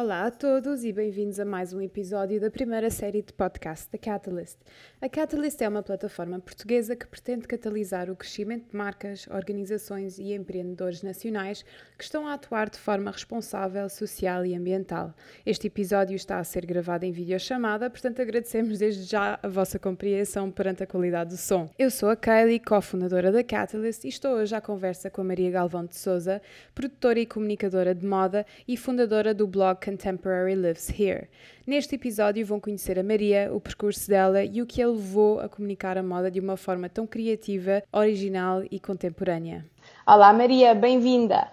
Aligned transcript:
Olá 0.00 0.26
a 0.26 0.30
todos 0.30 0.84
e 0.84 0.92
bem-vindos 0.92 1.40
a 1.40 1.44
mais 1.44 1.72
um 1.72 1.80
episódio 1.80 2.40
da 2.40 2.48
primeira 2.48 2.88
série 2.88 3.20
de 3.20 3.32
podcast 3.32 3.90
da 3.90 3.98
Catalyst. 3.98 4.56
A 5.00 5.08
Catalyst 5.08 5.60
é 5.60 5.68
uma 5.68 5.82
plataforma 5.82 6.38
portuguesa 6.38 6.94
que 6.94 7.04
pretende 7.04 7.48
catalisar 7.48 8.08
o 8.08 8.14
crescimento 8.14 8.70
de 8.70 8.76
marcas, 8.76 9.26
organizações 9.26 10.16
e 10.20 10.32
empreendedores 10.32 11.02
nacionais 11.02 11.64
que 11.98 12.04
estão 12.04 12.28
a 12.28 12.34
atuar 12.34 12.70
de 12.70 12.78
forma 12.78 13.10
responsável, 13.10 13.88
social 13.88 14.46
e 14.46 14.54
ambiental. 14.54 15.12
Este 15.44 15.66
episódio 15.66 16.14
está 16.14 16.38
a 16.38 16.44
ser 16.44 16.64
gravado 16.64 17.04
em 17.04 17.10
videochamada, 17.10 17.90
portanto 17.90 18.22
agradecemos 18.22 18.78
desde 18.78 19.02
já 19.02 19.36
a 19.42 19.48
vossa 19.48 19.80
compreensão 19.80 20.48
perante 20.48 20.84
a 20.84 20.86
qualidade 20.86 21.30
do 21.30 21.36
som. 21.36 21.68
Eu 21.76 21.90
sou 21.90 22.08
a 22.08 22.14
Kylie, 22.14 22.60
cofundadora 22.60 23.32
da 23.32 23.42
Catalyst 23.42 24.04
e 24.04 24.08
estou 24.08 24.34
hoje 24.34 24.54
à 24.54 24.60
conversa 24.60 25.10
com 25.10 25.22
a 25.22 25.24
Maria 25.24 25.50
Galvão 25.50 25.84
de 25.84 25.96
Souza, 25.96 26.40
produtora 26.72 27.18
e 27.18 27.26
comunicadora 27.26 27.92
de 27.92 28.06
moda 28.06 28.46
e 28.68 28.76
fundadora 28.76 29.34
do 29.34 29.44
blog 29.44 29.87
Contemporary 29.88 30.54
Lives 30.54 30.90
Here. 30.90 31.28
Neste 31.66 31.94
episódio 31.94 32.44
vão 32.44 32.60
conhecer 32.60 32.98
a 32.98 33.02
Maria, 33.02 33.48
o 33.50 33.58
percurso 33.58 34.06
dela 34.06 34.44
e 34.44 34.60
o 34.60 34.66
que 34.66 34.82
a 34.82 34.86
levou 34.86 35.40
a 35.40 35.48
comunicar 35.48 35.96
a 35.96 36.02
moda 36.02 36.30
de 36.30 36.38
uma 36.38 36.58
forma 36.58 36.90
tão 36.90 37.06
criativa, 37.06 37.82
original 37.90 38.62
e 38.70 38.78
contemporânea. 38.78 39.64
Olá 40.06 40.30
Maria, 40.30 40.74
bem-vinda! 40.74 41.48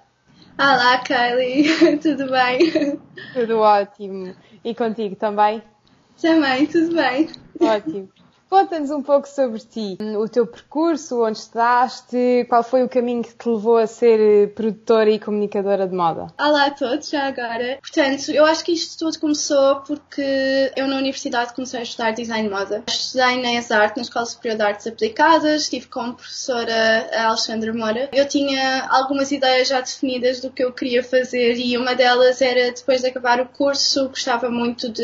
Olá 0.60 0.98
Kylie, 0.98 1.98
tudo 2.04 2.30
bem? 2.30 3.00
Tudo 3.32 3.60
ótimo. 3.60 4.36
E 4.66 4.76
contigo 4.76 5.16
também? 5.16 5.64
Também, 6.22 6.66
tudo 6.66 6.94
bem. 6.94 7.30
Ótimo. 7.62 8.10
Conta-nos 8.50 8.92
um 8.92 9.02
pouco 9.02 9.28
sobre 9.28 9.60
ti, 9.60 9.98
o 10.18 10.30
teu 10.30 10.46
percurso, 10.46 11.24
onde 11.24 11.40
estudaste, 11.40 12.46
qual 12.48 12.64
foi 12.64 12.84
o 12.84 12.90
caminho 12.90 13.24
que 13.24 13.34
te 13.34 13.50
levou 13.50 13.78
a 13.78 13.88
ser 13.88 14.20
eh, 14.20 14.48
produtora 14.48 15.10
e 15.10 15.20
comunicadora 15.20 15.88
de 15.88 15.96
moda. 15.96 16.28
Olá 16.40 16.68
a 16.68 16.72
todos, 16.72 17.10
já 17.10 17.24
agora. 17.24 17.80
Portanto, 17.82 18.32
eu 18.32 18.46
acho 18.46 18.64
que 18.64 18.72
isto 18.72 19.00
tudo 19.00 19.20
começou 19.20 19.78
porque 19.82 20.72
eu 20.76 20.88
na 20.88 20.98
universidade 20.98 21.54
comecei 21.54 21.80
a 21.80 21.84
estudar 21.84 22.12
design 22.12 22.48
de 22.48 22.54
moda. 22.54 22.84
Estudei 22.88 23.42
na 23.42 23.54
ESART, 23.54 23.98
na 23.98 24.04
Escola 24.04 24.26
Superior 24.26 24.58
de 24.58 24.64
Artes 24.64 24.88
Aplicadas, 24.88 25.64
estive 25.64 25.88
professora 25.88 27.10
a 27.14 27.28
Alexandra 27.28 27.74
Moura. 27.74 28.10
Eu 28.14 28.28
tinha 28.28 28.88
algumas 28.90 29.32
ideias 29.32 29.68
já 29.68 29.82
definidas 29.82 30.40
do 30.40 30.52
que 30.52 30.64
eu 30.64 30.72
queria 30.72 31.04
fazer 31.04 31.56
e 31.56 31.78
uma 31.78 31.96
delas 31.96 32.42
era, 32.42 32.72
depois 32.72 33.02
de 33.02 33.08
acabar 33.08 33.42
o 33.42 33.48
curso, 33.48 34.10
gostava 34.10 34.50
muito 34.50 34.88
de 34.90 35.04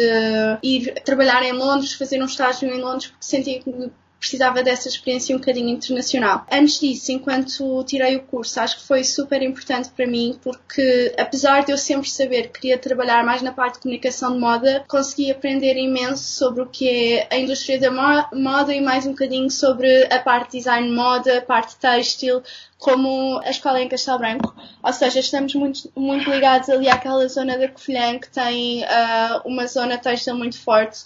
ir 0.61 0.93
trabalhar 1.03 1.43
em 1.43 1.53
Londres, 1.53 1.93
fazer 1.93 2.21
um 2.21 2.25
estágio 2.25 2.69
em 2.69 2.79
Londres, 2.79 3.07
porque 3.07 3.30
sentia 3.31 3.59
que 3.59 3.91
precisava 4.21 4.61
dessa 4.61 4.87
experiência 4.87 5.35
um 5.35 5.39
bocadinho 5.39 5.69
internacional. 5.69 6.45
Antes 6.49 6.79
disso, 6.79 7.11
enquanto 7.11 7.83
tirei 7.85 8.17
o 8.17 8.21
curso, 8.21 8.59
acho 8.59 8.77
que 8.77 8.83
foi 8.85 9.03
super 9.03 9.41
importante 9.41 9.89
para 9.89 10.05
mim 10.05 10.39
porque, 10.43 11.11
apesar 11.17 11.65
de 11.65 11.71
eu 11.71 11.77
sempre 11.77 12.07
saber 12.07 12.43
que 12.43 12.61
queria 12.61 12.77
trabalhar 12.77 13.25
mais 13.25 13.41
na 13.41 13.51
parte 13.51 13.75
de 13.75 13.79
comunicação 13.79 14.33
de 14.33 14.39
moda, 14.39 14.85
consegui 14.87 15.31
aprender 15.31 15.75
imenso 15.75 16.23
sobre 16.23 16.61
o 16.61 16.67
que 16.67 16.87
é 16.87 17.27
a 17.31 17.37
indústria 17.39 17.79
da 17.79 17.89
moda 18.31 18.75
e 18.75 18.79
mais 18.79 19.07
um 19.07 19.09
bocadinho 19.09 19.49
sobre 19.49 20.05
a 20.13 20.19
parte 20.19 20.51
de 20.51 20.57
design 20.59 20.87
de 20.87 20.93
moda, 20.93 21.39
a 21.39 21.41
parte 21.41 21.75
têxtil, 21.77 22.43
como 22.77 23.39
a 23.43 23.49
escola 23.49 23.81
em 23.81 23.89
Castelo 23.89 24.19
Branco, 24.19 24.55
ou 24.83 24.93
seja, 24.93 25.19
estamos 25.19 25.55
muito, 25.55 25.91
muito 25.95 26.29
ligados 26.29 26.69
ali 26.69 26.87
àquela 26.89 27.27
zona 27.27 27.57
da 27.57 27.67
Covilhã 27.67 28.19
que 28.19 28.29
tem 28.29 28.83
uh, 28.83 29.41
uma 29.45 29.65
zona 29.65 29.97
têxtil 29.97 30.35
muito 30.35 30.59
forte 30.59 30.99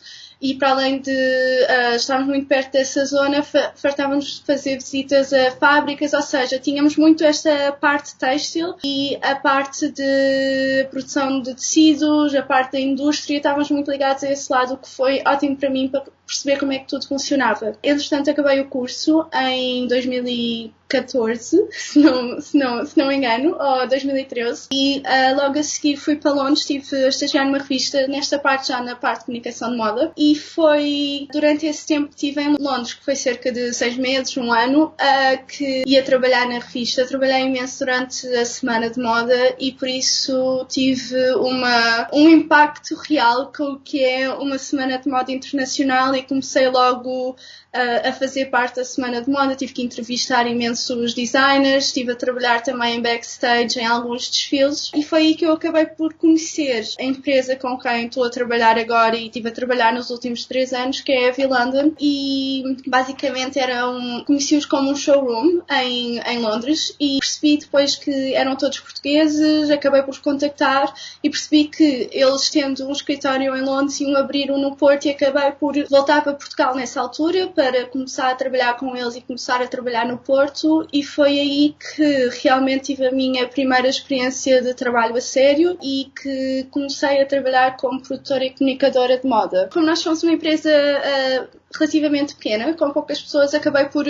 e 0.45 0.53
para 0.53 0.69
além 0.69 0.99
de 0.99 1.09
uh, 1.11 1.95
estarmos 1.95 2.27
muito 2.27 2.45
perto 2.45 2.73
dessa 2.73 3.03
zona, 3.05 3.41
fartávamos 3.41 4.39
de 4.39 4.45
fazer 4.45 4.75
visitas 4.75 5.33
a 5.33 5.51
fábricas, 5.51 6.13
ou 6.13 6.21
seja, 6.21 6.59
tínhamos 6.59 6.95
muito 6.97 7.23
esta 7.23 7.71
parte 7.71 8.15
têxtil 8.15 8.75
e 8.83 9.17
a 9.23 9.35
parte 9.35 9.89
de 9.89 10.88
produção 10.91 11.41
de 11.41 11.55
tecidos, 11.55 12.35
a 12.35 12.43
parte 12.43 12.73
da 12.73 12.79
indústria, 12.79 13.38
estávamos 13.38 13.71
muito 13.71 13.89
ligados 13.89 14.23
a 14.23 14.29
esse 14.29 14.51
lado, 14.51 14.75
o 14.75 14.77
que 14.77 14.89
foi 14.89 15.23
ótimo 15.25 15.57
para 15.57 15.69
mim 15.71 15.88
para 15.88 16.03
perceber 16.25 16.59
como 16.59 16.71
é 16.71 16.79
que 16.79 16.87
tudo 16.87 17.07
funcionava. 17.07 17.77
Entretanto, 17.83 18.29
acabei 18.29 18.59
o 18.59 18.65
curso 18.65 19.27
em 19.33 19.87
2014, 19.87 21.67
se 21.72 22.00
não, 22.00 22.41
se 22.41 22.57
não, 22.57 22.85
se 22.85 22.97
não 22.97 23.07
me 23.07 23.16
engano, 23.16 23.55
ou 23.59 23.88
2013, 23.88 24.67
e 24.72 25.00
uh, 25.00 25.35
logo 25.35 25.59
a 25.59 25.63
seguir 25.63 25.97
fui 25.97 26.16
para 26.16 26.31
Londres, 26.31 26.59
estive 26.59 27.05
a 27.05 27.09
estagiar 27.09 27.45
numa 27.45 27.59
revista, 27.59 28.07
nesta 28.07 28.39
parte 28.39 28.69
já 28.69 28.81
na 28.81 28.95
parte 28.95 29.19
de 29.19 29.25
comunicação 29.25 29.72
de 29.72 29.77
moda, 29.77 30.11
e 30.17 30.35
foi 30.35 31.27
durante 31.31 31.66
esse 31.66 31.85
tempo 31.85 32.09
que 32.09 32.16
estive 32.16 32.41
em 32.41 32.55
Londres, 32.59 32.94
que 32.94 33.05
foi 33.05 33.16
cerca 33.16 33.51
de 33.51 33.73
seis 33.73 33.97
meses, 33.97 34.35
um 34.38 34.51
ano, 34.51 34.85
uh, 34.85 35.45
que 35.47 35.83
ia 35.85 36.03
trabalhar 36.03 36.47
na 36.47 36.59
revista. 36.59 37.05
Trabalhei 37.05 37.41
imenso 37.41 37.79
durante 37.79 38.27
a 38.27 38.45
semana 38.45 38.89
de 38.89 39.00
moda 39.00 39.55
e 39.59 39.71
por 39.71 39.88
isso 39.88 40.66
tive 40.67 41.16
uma, 41.35 42.07
um 42.13 42.29
impacto 42.29 42.95
real 42.95 43.51
com 43.55 43.73
o 43.73 43.79
que 43.79 44.03
é 44.03 44.29
uma 44.31 44.57
semana 44.57 44.97
de 44.97 45.09
moda 45.09 45.31
internacional 45.31 46.14
e 46.17 46.23
comecei 46.23 46.67
logo 46.69 47.35
a, 47.75 48.13
fazer 48.13 48.46
parte 48.46 48.78
da 48.78 48.86
semana 48.86 49.22
de 49.22 49.30
moda, 49.30 49.56
tive 49.56 49.74
que 49.74 49.84
entrevistar 49.84 50.47
imensos 50.47 51.13
designers, 51.13 51.86
estive 51.86 52.12
a 52.12 52.16
trabalhar 52.16 52.62
também 52.62 52.97
em 52.97 53.02
backstage 53.02 53.80
em 53.80 53.86
alguns 53.86 54.30
desfiles. 54.30 54.91
E 54.96 55.03
foi 55.03 55.19
aí 55.19 55.36
que 55.36 55.46
eu 55.46 55.53
acabei 55.53 55.86
por 55.86 56.13
conhecer 56.13 56.86
a 57.00 57.03
empresa 57.03 57.56
com 57.56 57.78
quem 57.78 58.06
estou 58.06 58.24
a 58.24 58.30
trabalhar 58.30 58.78
agora 58.78 59.16
e 59.16 59.25
estive 59.25 59.50
a 59.50 59.52
trabalhar 59.52 59.94
nos 59.94 60.09
últimos 60.09 60.46
três 60.46 60.74
anos, 60.74 61.02
que 61.02 61.12
é 61.12 61.30
a 61.30 61.31
V-London 61.31 61.94
e 62.00 62.63
basicamente 62.88 63.59
era 63.59 63.90
um, 63.90 64.24
conheci-os 64.25 64.66
como 64.66 64.92
um 64.92 64.96
showroom 64.96 65.62
em, 65.69 66.19
em 66.19 66.40
Londres 66.40 66.96
e 67.00 67.19
percebi 67.19 67.57
depois 67.57 67.96
que 67.96 68.34
eram 68.34 68.56
todos 68.56 68.80
portugueses, 68.80 69.69
acabei 69.69 70.02
por 70.03 70.18
contactar 70.19 70.94
e 71.24 71.30
percebi 71.30 71.66
que 71.66 72.09
eles 72.12 72.50
tendo 72.50 72.88
um 72.88 72.92
escritório 72.92 73.56
em 73.56 73.62
Londres 73.62 74.00
iam 74.00 74.16
abrir 74.16 74.52
um 74.52 74.57
no 74.57 74.75
Porto 74.75 75.06
e 75.06 75.09
acabei 75.09 75.52
por 75.52 75.74
voltar 75.90 76.24
para 76.24 76.34
Portugal 76.34 76.75
nessa 76.75 77.02
altura 77.02 77.47
para 77.47 77.64
para 77.65 77.85
começar 77.87 78.29
a 78.29 78.35
trabalhar 78.35 78.77
com 78.77 78.95
eles 78.95 79.15
e 79.15 79.21
começar 79.21 79.59
a 79.59 79.67
trabalhar 79.67 80.05
no 80.05 80.19
Porto 80.19 80.87
e 80.93 81.01
foi 81.01 81.39
aí 81.39 81.75
que 81.79 82.29
realmente 82.43 82.93
tive 82.93 83.07
a 83.07 83.11
minha 83.11 83.47
primeira 83.47 83.87
experiência 83.87 84.61
de 84.61 84.75
trabalho 84.75 85.15
a 85.17 85.21
sério 85.21 85.75
e 85.81 86.11
que 86.21 86.67
comecei 86.69 87.19
a 87.21 87.25
trabalhar 87.25 87.75
como 87.75 88.03
produtora 88.03 88.45
e 88.45 88.51
comunicadora 88.51 89.17
de 89.17 89.27
moda. 89.27 89.67
Como 89.73 89.83
nós 89.83 89.97
somos 89.97 90.21
uma 90.21 90.33
empresa 90.33 90.69
uh, 90.69 91.47
relativamente 91.73 92.35
pequena, 92.35 92.73
com 92.73 92.91
poucas 92.91 93.21
pessoas, 93.21 93.53
acabei 93.53 93.85
por 93.85 94.05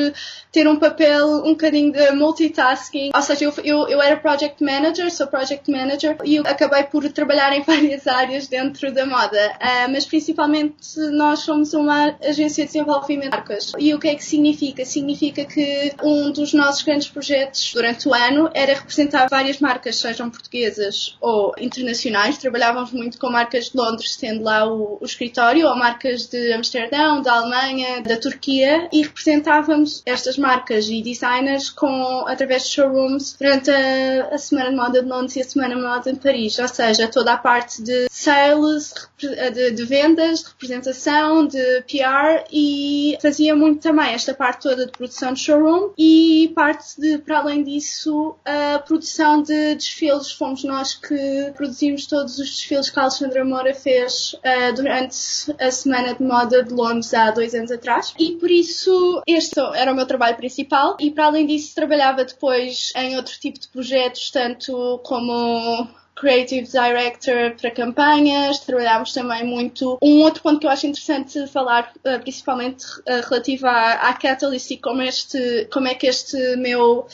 ter 0.52 0.68
um 0.68 0.78
papel 0.78 1.28
um 1.44 1.52
bocadinho 1.52 1.92
de 1.92 2.12
multitasking. 2.12 3.12
Ou 3.14 3.22
seja, 3.22 3.46
eu, 3.46 3.54
eu, 3.64 3.88
eu 3.88 4.02
era 4.02 4.18
project 4.18 4.64
manager, 4.64 5.12
sou 5.12 5.28
project 5.28 5.70
manager, 5.70 6.18
e 6.24 6.38
acabei 6.40 6.84
por 6.84 7.08
trabalhar 7.12 7.54
em 7.54 7.62
várias 7.64 8.08
áreas 8.08 8.48
dentro 8.48 8.92
da 8.94 9.06
moda. 9.06 9.54
Uh, 9.56 9.92
mas 9.92 10.06
principalmente 10.06 11.00
nós 11.12 11.40
somos 11.40 11.74
uma 11.74 12.16
agência 12.24 12.66
de 12.66 12.74
desenvolvimento 12.74 13.32
de 13.32 13.38
marcas. 13.38 13.72
E 13.78 13.94
o 13.94 14.00
que 14.00 14.10
é 14.10 14.16
que 14.16 14.24
significa? 14.24 14.86
Significa 14.86 15.46
que 15.46 15.94
um 16.04 16.32
dos 16.32 16.54
nossos 16.54 16.84
grandes 16.84 17.08
projetos 17.08 17.72
durante 17.74 18.08
o 18.08 18.14
ano 18.14 18.50
era 18.54 18.74
representar 18.74 19.28
várias 19.30 19.60
marcas, 19.60 19.98
sejam 19.98 20.30
portuguesas 20.30 21.18
ou 21.20 21.54
internacionais. 21.58 22.38
Trabalhávamos 22.38 22.92
muito 22.92 23.18
com 23.18 23.30
marcas 23.30 23.66
de 23.66 23.78
Londres, 23.78 24.16
tendo 24.16 24.44
lá 24.44 24.66
o, 24.66 24.98
o 25.02 25.06
escritório, 25.06 25.68
ou 25.68 25.76
marcas 25.76 26.28
de 26.28 26.54
Amsterdão, 26.54 27.22
da 27.22 27.34
Alemanha, 27.34 27.45
Alemanha, 27.46 28.02
da 28.02 28.18
Turquia 28.18 28.90
e 28.92 29.04
representávamos 29.04 30.02
estas 30.06 30.38
marcas 30.38 30.88
e 30.90 31.02
designers 31.02 31.70
com, 31.70 32.26
através 32.28 32.64
de 32.64 32.70
showrooms 32.70 33.36
durante 33.40 33.70
a, 33.70 34.30
a 34.32 34.38
Semana 34.38 34.72
de 34.72 34.76
Moda 34.76 35.02
de 35.02 35.08
Londres 35.08 35.36
e 35.36 35.42
a 35.42 35.44
Semana 35.44 35.76
de 35.76 35.82
Moda 35.82 36.14
de 36.14 36.20
Paris, 36.20 36.58
ou 36.60 36.68
seja, 36.68 37.08
toda 37.08 37.34
a 37.34 37.38
parte 37.38 37.82
de 37.82 38.08
sales, 38.10 38.94
de, 39.18 39.72
de 39.72 39.86
vendas, 39.86 40.40
de 40.40 40.50
representação, 40.50 41.46
de 41.46 41.84
PR 41.84 42.46
e 42.52 43.18
fazia 43.22 43.56
muito 43.56 43.82
também 43.82 44.14
esta 44.14 44.34
parte 44.34 44.64
toda 44.64 44.86
de 44.86 44.92
produção 44.92 45.34
de 45.34 45.40
showroom 45.40 45.92
e 45.98 46.52
parte 46.56 47.00
de, 47.00 47.18
para 47.20 47.40
além 47.40 47.64
disso, 47.64 48.36
a 48.46 48.80
produção 48.80 49.42
de 49.42 49.76
desfiles. 49.76 50.32
Fomos 50.32 50.64
nós 50.64 50.96
que 50.96 51.52
produzimos 51.56 52.08
todos 52.08 52.40
os 52.40 52.50
desfiles 52.50 52.90
que 52.90 53.00
a 53.00 53.04
Alexandra 53.04 53.46
Moura 53.46 53.74
fez 53.74 54.34
uh, 54.34 54.74
durante 54.76 55.16
a 55.60 55.72
Semana 55.72 56.16
de 56.16 56.24
Moda 56.24 56.64
de 56.64 56.74
Londres 56.74 57.14
há 57.14 57.32
dois 57.36 57.54
anos 57.54 57.72
atrás. 57.72 58.14
E 58.20 58.34
por 58.34 58.50
isso 58.50 59.22
este 59.28 59.60
era 59.76 59.92
o 59.92 59.96
meu 59.96 60.06
trabalho 60.06 60.36
principal. 60.36 60.98
E 61.00 61.12
para 61.12 61.26
além 61.26 61.46
disso 61.46 61.76
trabalhava 61.76 62.26
depois 62.26 62.92
em 62.96 63.16
outro 63.16 63.38
tipo 63.40 63.60
de 63.60 63.68
projetos, 63.68 64.32
tanto 64.32 65.00
como 65.04 65.88
Creative 66.16 66.66
Director 66.66 67.56
para 67.60 67.72
campanhas, 67.72 68.60
trabalhámos 68.60 69.14
também 69.14 69.44
muito. 69.44 69.98
Um 70.02 70.22
outro 70.22 70.42
ponto 70.42 70.60
que 70.60 70.66
eu 70.66 70.72
acho 70.72 70.88
interessante 70.88 71.46
falar, 71.48 71.92
uh, 71.98 72.20
principalmente 72.22 72.86
uh, 73.02 73.30
relativo 73.30 73.68
à, 73.68 74.10
à 74.10 74.14
Catalyst 74.14 74.72
e 74.72 74.78
como, 74.78 75.02
este, 75.02 75.68
como 75.72 75.88
é 75.88 75.94
que 75.94 76.08
este 76.08 76.56
meu 76.56 77.06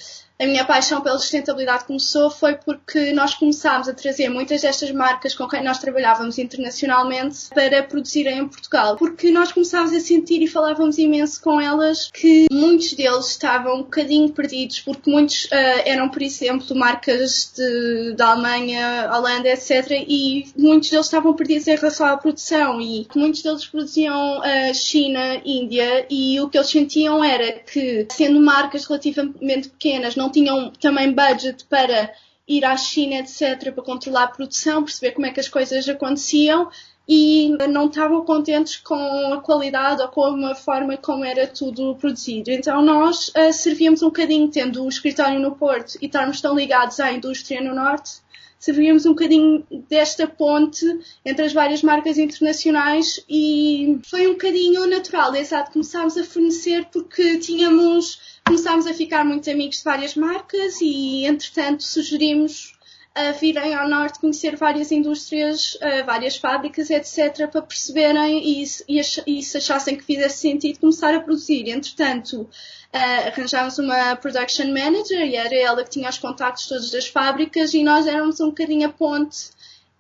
a 0.42 0.48
minha 0.48 0.66
paixão 0.66 1.02
pela 1.02 1.20
sustentabilidade 1.20 1.86
começou 1.86 2.32
foi 2.32 2.56
porque 2.56 3.12
nós 3.12 3.36
começámos 3.36 3.88
a 3.88 3.94
trazer 3.94 4.28
muitas 4.28 4.62
destas 4.62 4.90
marcas 4.92 5.36
com 5.36 5.48
quem 5.48 5.64
nós 5.64 5.78
trabalhávamos 5.78 6.40
internacionalmente 6.40 7.50
para 7.54 7.84
produzirem 7.84 8.40
em 8.40 8.48
Portugal. 8.48 8.96
Porque 8.96 9.30
nós 9.30 9.52
começámos 9.52 9.94
a 9.94 10.00
sentir 10.00 10.42
e 10.42 10.48
falávamos 10.48 10.98
imenso 10.98 11.40
com 11.44 11.62
elas 11.62 12.10
que 12.12 12.48
muitos 12.52 12.94
deles 12.94 13.28
estavam 13.28 13.76
um 13.76 13.84
bocadinho 13.84 14.30
perdidos, 14.32 14.80
porque 14.80 15.12
muitos 15.12 15.46
uh, 15.46 15.82
eram, 15.86 16.10
por 16.10 16.24
exemplo, 16.24 16.76
marcas 16.76 17.54
de, 17.56 18.16
da 18.16 18.32
Alemanha, 18.32 19.12
Holanda, 19.14 19.48
etc. 19.48 19.92
E 20.08 20.46
muitos 20.58 20.90
deles 20.90 21.06
estavam 21.06 21.36
perdidos 21.36 21.68
em 21.68 21.76
relação 21.76 22.08
à 22.08 22.18
produção 22.18 22.82
e 22.82 23.08
muitos 23.16 23.44
deles 23.44 23.68
produziam 23.68 24.40
uh, 24.40 24.74
China, 24.74 25.40
Índia 25.46 26.08
e 26.10 26.42
o 26.42 26.50
que 26.50 26.58
eles 26.58 26.70
sentiam 26.70 27.24
era 27.24 27.52
que, 27.52 28.08
sendo 28.12 28.42
marcas 28.42 28.86
relativamente 28.86 29.70
pequenas, 29.70 30.16
não 30.16 30.31
tinham 30.32 30.72
também 30.72 31.14
budget 31.14 31.66
para 31.66 32.14
ir 32.48 32.66
à 32.66 32.76
China, 32.76 33.16
etc., 33.16 33.72
para 33.74 33.84
controlar 33.84 34.24
a 34.24 34.28
produção, 34.28 34.84
perceber 34.84 35.12
como 35.12 35.26
é 35.26 35.32
que 35.32 35.40
as 35.40 35.48
coisas 35.48 35.88
aconteciam 35.88 36.70
e 37.14 37.58
não 37.68 37.88
estavam 37.88 38.24
contentes 38.24 38.78
com 38.78 39.34
a 39.34 39.42
qualidade 39.42 40.02
ou 40.02 40.08
com 40.08 40.46
a 40.46 40.56
forma 40.56 40.96
como 40.96 41.26
era 41.26 41.46
tudo 41.46 41.94
produzido. 41.96 42.50
Então 42.50 42.82
nós 42.82 43.28
uh, 43.36 43.52
servíamos 43.52 44.02
um 44.02 44.06
bocadinho, 44.06 44.50
tendo 44.50 44.86
o 44.86 44.88
escritório 44.88 45.38
no 45.38 45.52
Porto 45.54 45.98
e 46.02 46.06
estarmos 46.06 46.40
tão 46.40 46.56
ligados 46.56 47.02
à 47.02 47.12
indústria 47.12 47.62
no 47.62 47.76
Norte, 47.76 48.22
servíamos 48.58 49.06
um 49.06 49.10
bocadinho 49.10 49.62
desta 49.90 50.26
ponte 50.26 50.86
entre 51.26 51.44
as 51.44 51.52
várias 51.52 51.84
marcas 51.84 52.18
internacionais 52.18 53.22
e 53.28 54.00
foi 54.10 54.28
um 54.28 54.32
bocadinho 54.32 54.88
natural, 54.88 55.36
exato, 55.36 55.74
começámos 55.74 56.18
a 56.18 56.24
fornecer 56.24 56.86
porque 56.94 57.40
tínhamos 57.40 58.40
começámos 58.46 58.88
a 58.88 58.94
ficar 58.94 59.26
muito 59.26 59.50
amigos 59.50 59.80
de 59.80 59.84
várias 59.84 60.16
marcas 60.16 60.80
e, 60.80 61.26
entretanto, 61.26 61.84
sugerimos 61.84 62.74
a 63.14 63.32
virem 63.34 63.74
ao 63.74 63.90
norte 63.90 64.20
conhecer 64.20 64.56
várias 64.56 64.92
indústrias, 64.92 65.76
uh, 65.76 66.06
várias 66.06 66.38
fábricas, 66.38 66.90
etc., 66.90 67.50
para 67.50 67.62
perceberem 67.62 68.42
e, 68.42 68.64
e, 68.88 69.44
se 69.44 69.58
achassem 69.58 69.98
que 69.98 70.04
fizesse 70.04 70.38
sentido 70.38 70.80
começar 70.80 71.14
a 71.14 71.20
produzir. 71.20 71.70
Entretanto, 71.70 72.42
uh, 72.42 73.28
arranjámos 73.28 73.78
uma 73.78 74.16
production 74.16 74.68
manager 74.68 75.26
e 75.26 75.36
era 75.36 75.56
ela 75.56 75.84
que 75.84 75.90
tinha 75.90 76.10
os 76.10 76.18
contactos 76.18 76.68
todos 76.68 76.90
das 76.90 77.08
fábricas 77.08 77.74
e 77.74 77.84
nós 77.84 78.08
éramos 78.08 78.40
um 78.40 78.48
bocadinho 78.48 78.88
a 78.88 78.92
ponte 78.92 79.52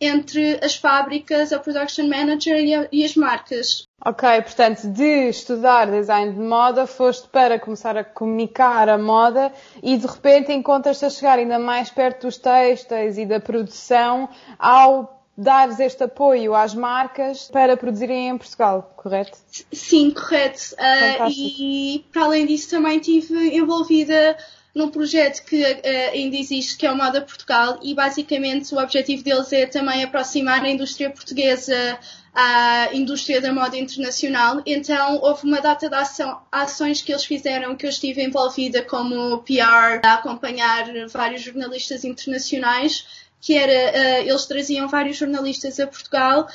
entre 0.02 0.60
as 0.64 0.76
fábricas, 0.76 1.54
a 1.54 1.60
production 1.60 2.08
manager 2.08 2.58
e, 2.58 2.74
a, 2.74 2.88
e, 2.92 3.06
as 3.06 3.16
marcas. 3.16 3.88
Ok, 4.04 4.42
portanto, 4.42 4.88
de 4.88 5.30
estudar 5.30 5.92
design 5.92 6.34
de 6.34 6.40
moda, 6.40 6.88
foste 6.88 7.28
para 7.28 7.60
começar 7.60 7.96
a 7.96 8.04
comunicar 8.04 8.90
a 8.90 8.98
moda 8.98 9.54
e 9.84 9.96
de 9.96 10.08
repente 10.08 10.52
encontras-te 10.52 11.06
a 11.06 11.10
chegar 11.12 11.38
ainda 11.38 11.60
mais 11.60 11.92
perto 11.92 12.26
dos 12.26 12.38
textos 12.38 13.20
e 13.20 13.26
da 13.28 13.40
produção 13.40 14.28
ao 14.58 15.22
dares 15.38 15.80
este 15.80 16.04
apoio 16.04 16.56
às 16.56 16.74
marcas 16.74 17.50
para 17.52 17.78
produzirem 17.78 18.30
em 18.30 18.38
Portugal, 18.38 18.94
correto? 18.98 19.38
Sim, 19.72 20.12
correto. 20.12 20.76
Uh, 20.76 21.30
e 21.30 22.06
para 22.12 22.26
além 22.26 22.46
disso 22.46 22.72
também 22.72 22.98
estive 22.98 23.56
envolvida 23.56 24.36
num 24.74 24.90
projeto 24.90 25.44
que 25.46 25.62
uh, 25.64 26.12
ainda 26.14 26.36
existe, 26.36 26.78
que 26.78 26.86
é 26.86 26.92
o 26.92 26.96
Moda 26.96 27.22
Portugal, 27.22 27.80
e 27.82 27.94
basicamente 27.94 28.74
o 28.74 28.80
objetivo 28.80 29.24
deles 29.24 29.52
é 29.52 29.66
também 29.66 30.04
aproximar 30.04 30.64
a 30.64 30.70
indústria 30.70 31.10
portuguesa 31.10 32.00
à 32.34 32.90
indústria 32.94 33.42
da 33.42 33.52
moda 33.54 33.78
internacional. 33.78 34.62
Então 34.66 35.20
houve 35.22 35.46
uma 35.46 35.60
data 35.60 35.90
de 35.90 35.96
ação, 35.96 36.42
ações 36.52 37.02
que 37.02 37.12
eles 37.12 37.26
fizeram 37.26 37.76
que 37.76 37.86
eu 37.86 37.90
estive 37.90 38.24
envolvida 38.24 38.82
como 38.82 39.40
PR, 39.40 40.00
a 40.04 40.14
acompanhar 40.14 40.86
vários 41.10 41.42
jornalistas 41.42 42.06
internacionais, 42.06 43.06
que 43.42 43.56
era, 43.58 43.72
uh, 43.72 44.30
eles 44.30 44.46
traziam 44.46 44.88
vários 44.88 45.18
jornalistas 45.18 45.80
a 45.80 45.88
Portugal 45.88 46.48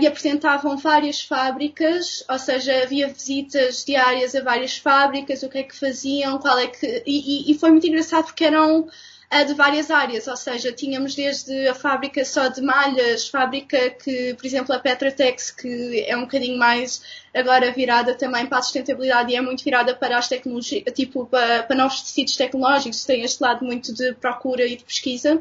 e 0.00 0.06
apresentavam 0.06 0.76
várias 0.76 1.22
fábricas, 1.22 2.22
ou 2.28 2.38
seja, 2.38 2.82
havia 2.82 3.08
visitas 3.08 3.84
diárias 3.84 4.34
a 4.34 4.42
várias 4.42 4.76
fábricas, 4.76 5.42
o 5.42 5.48
que 5.48 5.58
é 5.58 5.62
que 5.62 5.78
faziam, 5.78 6.38
qual 6.38 6.58
é 6.58 6.66
que. 6.66 7.02
E, 7.06 7.50
e 7.50 7.58
foi 7.58 7.70
muito 7.70 7.86
engraçado 7.86 8.24
porque 8.24 8.44
eram 8.44 8.80
uh, 8.80 9.46
de 9.46 9.54
várias 9.54 9.90
áreas, 9.90 10.26
ou 10.28 10.36
seja, 10.36 10.70
tínhamos 10.72 11.14
desde 11.14 11.68
a 11.68 11.74
fábrica 11.74 12.22
só 12.24 12.48
de 12.48 12.60
malhas, 12.60 13.28
fábrica 13.28 13.90
que, 13.90 14.34
por 14.34 14.44
exemplo, 14.44 14.74
a 14.74 14.78
Petratex, 14.78 15.50
que 15.50 16.04
é 16.06 16.14
um 16.16 16.22
bocadinho 16.22 16.58
mais 16.58 17.02
agora 17.34 17.72
virada 17.72 18.14
também 18.14 18.44
para 18.44 18.58
a 18.58 18.62
sustentabilidade 18.62 19.32
e 19.32 19.36
é 19.36 19.40
muito 19.40 19.64
virada 19.64 19.94
para 19.94 20.18
as 20.18 20.28
tecnologias, 20.28 20.84
tipo 20.94 21.24
para, 21.26 21.62
para 21.62 21.76
novos 21.76 22.02
tecidos 22.02 22.36
tecnológicos, 22.36 23.06
tem 23.06 23.22
este 23.22 23.42
lado 23.42 23.64
muito 23.64 23.94
de 23.94 24.12
procura 24.14 24.66
e 24.66 24.76
de 24.76 24.84
pesquisa 24.84 25.40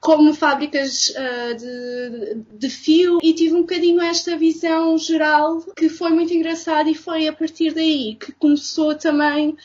como 0.00 0.32
fábricas 0.32 1.10
uh, 1.10 1.54
de, 1.54 2.42
de, 2.58 2.70
fio 2.70 3.18
e 3.22 3.34
tive 3.34 3.54
um 3.54 3.60
bocadinho 3.60 4.00
esta 4.00 4.36
visão 4.36 4.96
geral 4.96 5.60
que 5.76 5.90
foi 5.90 6.10
muito 6.10 6.32
engraçada 6.32 6.88
e 6.88 6.94
foi 6.94 7.28
a 7.28 7.32
partir 7.32 7.74
daí 7.74 8.16
que 8.18 8.32
começou 8.32 8.94
também 8.94 9.56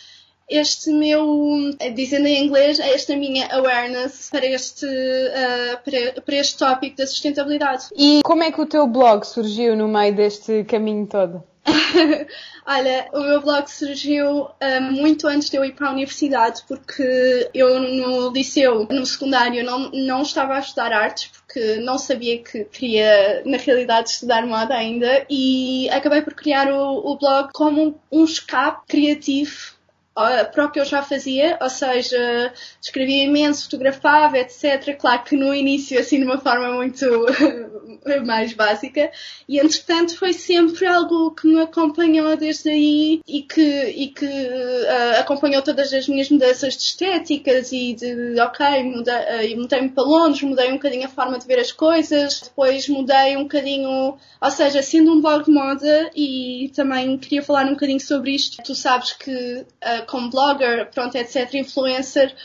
este 0.50 0.92
meu, 0.92 1.26
dizendo 1.96 2.28
em 2.28 2.46
inglês, 2.46 2.80
esta 2.80 3.16
minha 3.16 3.48
awareness 3.52 4.30
para 4.30 4.46
este, 4.46 4.86
uh, 4.86 5.84
para, 5.84 6.22
para 6.22 6.36
este 6.36 6.58
tópico 6.58 6.98
da 6.98 7.08
sustentabilidade. 7.08 7.86
E 7.96 8.22
como 8.24 8.44
é 8.44 8.52
que 8.52 8.62
o 8.62 8.66
teu 8.66 8.86
blog 8.86 9.26
surgiu 9.26 9.76
no 9.76 9.88
meio 9.88 10.16
deste 10.16 10.64
caminho 10.66 11.08
todo? 11.08 11.44
Olha, 12.66 13.10
o 13.14 13.20
meu 13.22 13.42
blog 13.42 13.68
surgiu 13.70 14.44
uh, 14.44 14.82
muito 14.92 15.28
antes 15.28 15.50
de 15.50 15.58
eu 15.58 15.66
ir 15.66 15.74
para 15.74 15.90
a 15.90 15.92
universidade, 15.92 16.64
porque 16.68 17.50
eu 17.54 17.80
no 17.80 18.32
liceu, 18.32 18.88
no 18.90 19.06
secundário, 19.06 19.64
não, 19.64 19.92
não 19.92 20.22
estava 20.22 20.56
a 20.56 20.60
estudar 20.60 20.92
artes, 20.92 21.28
porque 21.28 21.78
não 21.78 21.98
sabia 21.98 22.42
que 22.42 22.66
queria, 22.66 23.44
na 23.46 23.58
realidade, 23.58 24.10
estudar 24.10 24.46
moda 24.46 24.76
ainda, 24.76 25.26
e 25.30 25.90
acabei 25.90 26.22
por 26.22 26.34
criar 26.34 26.72
o, 26.72 27.12
o 27.12 27.18
blog 27.18 27.50
como 27.54 28.00
um 28.12 28.24
escape 28.24 28.86
criativo 28.88 29.76
para 30.16 30.66
o 30.66 30.72
que 30.72 30.80
eu 30.80 30.86
já 30.86 31.04
fazia, 31.04 31.58
ou 31.62 31.70
seja, 31.70 32.54
escrevia 32.82 33.26
imenso, 33.26 33.66
fotografava, 33.66 34.38
etc. 34.38 34.96
Claro 34.98 35.24
que 35.24 35.36
no 35.36 35.54
início, 35.54 36.00
assim, 36.00 36.20
de 36.20 36.26
uma 36.26 36.38
forma 36.38 36.72
muito 36.72 37.06
mais 38.26 38.54
básica, 38.54 39.12
e 39.48 39.60
entretanto 39.60 40.18
foi 40.18 40.34
sempre 40.34 40.86
algo 40.86 41.32
que 41.32 41.48
me 41.48 41.62
acompanhou 41.62 42.36
desde 42.36 42.70
aí 42.70 43.22
e 43.28 43.42
que, 43.42 43.62
e 43.62 44.08
que 44.08 44.26
uh, 44.26 45.20
acompanhou 45.20 45.62
todas 45.62 45.94
as 45.94 46.08
minhas 46.08 46.30
mudanças 46.30 46.76
de 46.76 46.84
estéticas 46.84 47.72
e 47.72 47.94
de, 47.94 48.40
ok, 48.40 48.84
mudei, 48.84 49.56
uh, 49.56 49.60
mudei-me 49.60 49.90
para 49.90 50.04
Londres, 50.04 50.42
mudei 50.42 50.70
um 50.70 50.76
bocadinho 50.76 51.06
a 51.06 51.10
forma 51.10 51.38
de 51.40 51.46
ver 51.46 51.60
as 51.60 51.72
coisas, 51.72 52.42
depois 52.42 52.88
mudei 52.88 53.38
um 53.38 53.44
bocadinho, 53.44 54.18
ou 54.42 54.52
seja, 54.52 54.82
sendo 54.82 55.14
um 55.14 55.22
blog 55.22 55.46
de 55.46 55.52
moda 55.52 56.12
e 56.16 56.72
também 56.76 57.18
queria 57.18 57.44
falar 57.44 57.66
um 57.66 57.72
bocadinho 57.72 58.00
sobre 58.00 58.32
isto, 58.32 58.62
tu 58.64 58.76
sabes 58.76 59.14
que 59.14 59.32
uh, 59.32 60.06
como 60.08 60.30
blogger, 60.30 60.90
pronto, 60.92 61.16
etc., 61.16 61.54
influencer, 61.56 62.36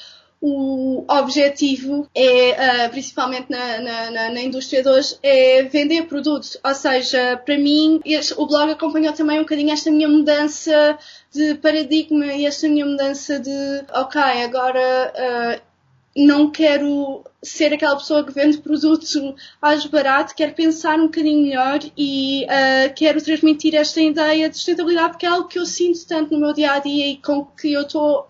o 0.40 1.04
objetivo 1.06 2.08
é, 2.14 2.86
uh, 2.86 2.90
principalmente 2.90 3.50
na, 3.50 3.80
na, 3.80 4.30
na, 4.30 4.40
indústria 4.40 4.82
de 4.82 4.88
hoje, 4.88 5.16
é 5.22 5.64
vender 5.64 6.06
produtos. 6.06 6.56
Ou 6.64 6.74
seja, 6.74 7.36
para 7.44 7.58
mim, 7.58 8.00
este, 8.04 8.34
o 8.38 8.46
blog 8.46 8.70
acompanhou 8.70 9.12
também 9.12 9.38
um 9.38 9.42
bocadinho 9.42 9.72
esta 9.72 9.90
minha 9.90 10.08
mudança 10.08 10.98
de 11.30 11.54
paradigma 11.56 12.26
e 12.26 12.46
esta 12.46 12.68
minha 12.68 12.86
mudança 12.86 13.38
de, 13.38 13.50
ok, 13.92 14.20
agora 14.20 15.12
uh, 15.14 15.70
não 16.16 16.50
quero 16.50 17.22
ser 17.42 17.74
aquela 17.74 17.96
pessoa 17.96 18.24
que 18.24 18.32
vende 18.32 18.58
produtos 18.58 19.14
mais 19.60 19.84
barato, 19.86 20.34
quero 20.34 20.54
pensar 20.54 20.98
um 20.98 21.04
bocadinho 21.04 21.42
melhor 21.42 21.80
e 21.96 22.44
uh, 22.44 22.94
quero 22.94 23.22
transmitir 23.22 23.74
esta 23.74 24.00
ideia 24.00 24.48
de 24.48 24.56
sustentabilidade 24.56 25.10
porque 25.10 25.26
é 25.26 25.28
algo 25.28 25.48
que 25.48 25.58
eu 25.58 25.66
sinto 25.66 26.06
tanto 26.06 26.32
no 26.32 26.40
meu 26.40 26.52
dia 26.52 26.72
a 26.72 26.78
dia 26.78 27.06
e 27.06 27.16
com 27.16 27.44
que 27.44 27.72
eu 27.72 27.82
estou 27.82 28.26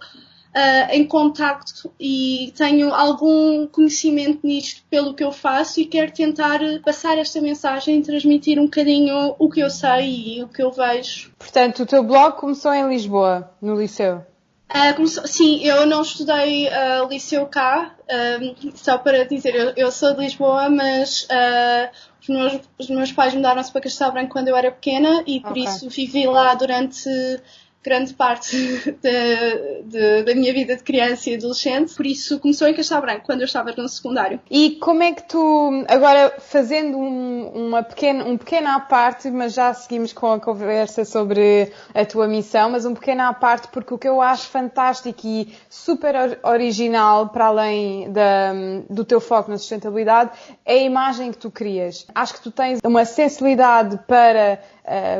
uh, 0.54 0.90
em 0.90 1.06
contacto 1.06 1.92
e 1.98 2.52
tenho 2.56 2.92
algum 2.94 3.66
conhecimento 3.66 4.40
nisto 4.46 4.82
pelo 4.90 5.14
que 5.14 5.24
eu 5.24 5.32
faço 5.32 5.80
e 5.80 5.84
quero 5.84 6.12
tentar 6.12 6.60
passar 6.84 7.18
esta 7.18 7.40
mensagem 7.40 7.98
e 7.98 8.02
transmitir 8.02 8.58
um 8.58 8.64
bocadinho 8.64 9.34
o 9.38 9.50
que 9.50 9.60
eu 9.60 9.70
sei 9.70 10.38
e 10.38 10.42
o 10.42 10.48
que 10.48 10.62
eu 10.62 10.70
vejo. 10.70 11.32
Portanto, 11.38 11.82
o 11.82 11.86
teu 11.86 12.02
blog 12.02 12.36
começou 12.36 12.72
em 12.72 12.88
Lisboa, 12.88 13.50
no 13.60 13.78
liceu? 13.78 14.22
Uh, 14.70 14.94
começou, 14.94 15.26
sim, 15.26 15.64
eu 15.64 15.84
não 15.84 16.02
estudei 16.02 16.68
uh, 16.68 17.08
liceu 17.08 17.44
cá, 17.46 17.92
uh, 18.04 18.72
só 18.76 18.98
para 18.98 19.24
dizer, 19.24 19.52
eu, 19.52 19.72
eu, 19.76 19.90
sou 19.90 20.14
de 20.14 20.20
Lisboa, 20.20 20.70
mas 20.70 21.26
os 22.22 22.28
meus, 22.28 22.60
os, 22.78 22.88
meus, 22.88 23.10
pais 23.10 23.34
mudaram-se 23.34 23.72
para 23.72 23.80
Castelo 23.80 24.12
Branco 24.12 24.30
quando 24.30 24.46
eu 24.46 24.56
era 24.56 24.70
pequena 24.70 25.24
e 25.26 25.40
por 25.40 25.50
okay. 25.50 25.64
isso 25.64 25.88
vivi 25.88 26.24
lá 26.24 26.54
durante 26.54 27.10
grande 27.82 28.14
parte 28.14 28.56
de, 29.02 29.82
de, 29.84 30.22
da 30.22 30.34
minha 30.34 30.52
vida 30.52 30.76
de 30.76 30.82
criança 30.82 31.30
e 31.30 31.34
adolescente, 31.34 31.94
por 31.94 32.06
isso 32.06 32.38
começou 32.38 32.68
em 32.68 32.74
Castelo 32.74 33.00
Branco, 33.00 33.22
quando 33.24 33.40
eu 33.40 33.46
estava 33.46 33.72
no 33.76 33.88
secundário. 33.88 34.40
E 34.50 34.72
como 34.72 35.02
é 35.02 35.12
que 35.12 35.22
tu, 35.22 35.84
agora 35.88 36.34
fazendo 36.38 36.98
um, 36.98 37.68
uma 37.68 37.82
pequena, 37.82 38.24
um 38.24 38.36
pequeno 38.36 38.68
à 38.68 38.80
parte, 38.80 39.30
mas 39.30 39.54
já 39.54 39.72
seguimos 39.72 40.12
com 40.12 40.32
a 40.32 40.40
conversa 40.40 41.04
sobre 41.04 41.72
a 41.94 42.04
tua 42.04 42.28
missão, 42.28 42.70
mas 42.70 42.84
um 42.84 42.94
pequeno 42.94 43.22
à 43.22 43.32
parte, 43.32 43.68
porque 43.68 43.94
o 43.94 43.98
que 43.98 44.08
eu 44.08 44.20
acho 44.20 44.48
fantástico 44.48 45.20
e 45.24 45.54
super 45.68 46.38
original, 46.42 47.28
para 47.28 47.46
além 47.46 48.12
da, 48.12 48.52
do 48.88 49.04
teu 49.04 49.20
foco 49.20 49.50
na 49.50 49.58
sustentabilidade, 49.58 50.30
é 50.64 50.74
a 50.74 50.82
imagem 50.82 51.32
que 51.32 51.38
tu 51.38 51.50
crias. 51.50 52.06
Acho 52.14 52.34
que 52.34 52.42
tu 52.42 52.50
tens 52.50 52.80
uma 52.84 53.04
sensibilidade 53.04 53.98
para 54.06 54.60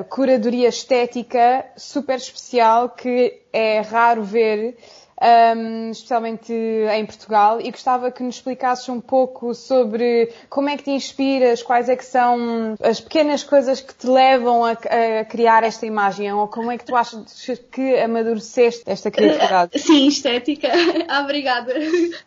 curadoria 0.09 0.69
estética 0.69 1.67
super 1.77 2.17
especial 2.17 2.91
que 2.91 3.41
é 3.53 3.81
raro 3.81 4.23
ver 4.23 4.77
um, 5.21 5.91
especialmente 5.91 6.53
em 6.53 7.05
Portugal, 7.05 7.61
e 7.61 7.71
gostava 7.71 8.11
que 8.11 8.23
nos 8.23 8.37
explicasses 8.37 8.89
um 8.89 9.01
pouco 9.01 9.55
sobre 9.55 10.33
como 10.49 10.71
é 10.71 10.77
que 10.77 10.85
te 10.85 10.91
inspiras, 10.91 11.63
quais 11.63 11.89
é 11.89 11.97
que 11.97 12.05
são 12.05 12.75
as 12.83 13.01
pequenas 13.01 13.45
coisas 13.45 13.81
que 13.81 13.95
te 13.95 14.07
levam 14.07 14.65
a, 14.65 14.73
a 14.73 15.25
criar 15.27 15.63
esta 15.63 15.85
imagem, 15.85 16.33
ou 16.33 16.49
como 16.49 16.71
é 16.71 16.79
que 16.79 16.87
tu 16.87 16.97
achas 16.97 17.61
que 17.71 17.99
amadureceste 17.99 18.83
esta 18.87 19.11
criatividade? 19.11 19.77
Sim, 19.79 20.07
estética. 20.07 20.69
Obrigada. 21.21 21.75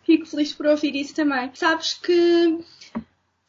Fico 0.03 0.27
feliz 0.27 0.53
por 0.53 0.67
ouvir 0.67 0.95
isso 0.95 1.15
também. 1.15 1.49
Sabes 1.55 1.95
que 1.95 2.59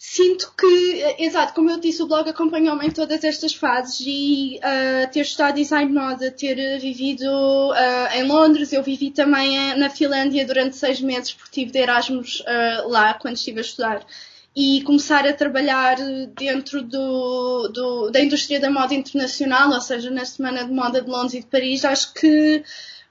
sinto 0.07 0.53
que, 0.57 1.17
exato, 1.19 1.55
como 1.55 1.71
eu 1.71 1.81
disse, 1.81 2.03
o 2.03 2.07
blog 2.07 2.29
acompanhou-me 2.29 2.87
em 2.87 2.91
todas 2.91 3.25
estas 3.25 3.55
fases 3.55 4.01
e 4.07 4.59
uh, 4.59 5.11
ter 5.11 5.21
estudado 5.21 5.55
design 5.55 5.89
de 5.89 5.99
moda, 5.99 6.31
ter 6.31 6.79
vivido 6.79 7.25
uh, 7.25 8.15
em 8.15 8.23
Londres, 8.25 8.73
eu 8.75 8.83
vivi 8.83 9.11
também 9.11 9.75
na 9.79 9.89
Finlândia 9.89 10.47
durante 10.47 10.77
seis 10.77 11.01
meses 11.01 11.33
porque 11.33 11.51
tive 11.53 11.73
de 11.73 11.79
Erasmus 11.79 12.41
uh, 12.41 12.89
lá 12.89 13.15
quando 13.15 13.37
estive 13.37 13.59
a 13.59 13.63
estudar. 13.63 14.07
E 14.55 14.83
começar 14.83 15.27
a 15.27 15.33
trabalhar 15.33 15.97
dentro 16.37 16.83
do, 16.83 17.69
do, 17.69 18.11
da 18.11 18.21
indústria 18.21 18.61
da 18.61 18.71
moda 18.71 18.95
internacional, 18.95 19.71
ou 19.71 19.81
seja, 19.81 20.11
na 20.11 20.25
Semana 20.27 20.65
de 20.65 20.73
Moda 20.73 21.01
de 21.01 21.11
Londres 21.11 21.35
e 21.35 21.41
de 21.41 21.47
Paris, 21.47 21.85
acho 21.85 22.13
que 22.13 22.63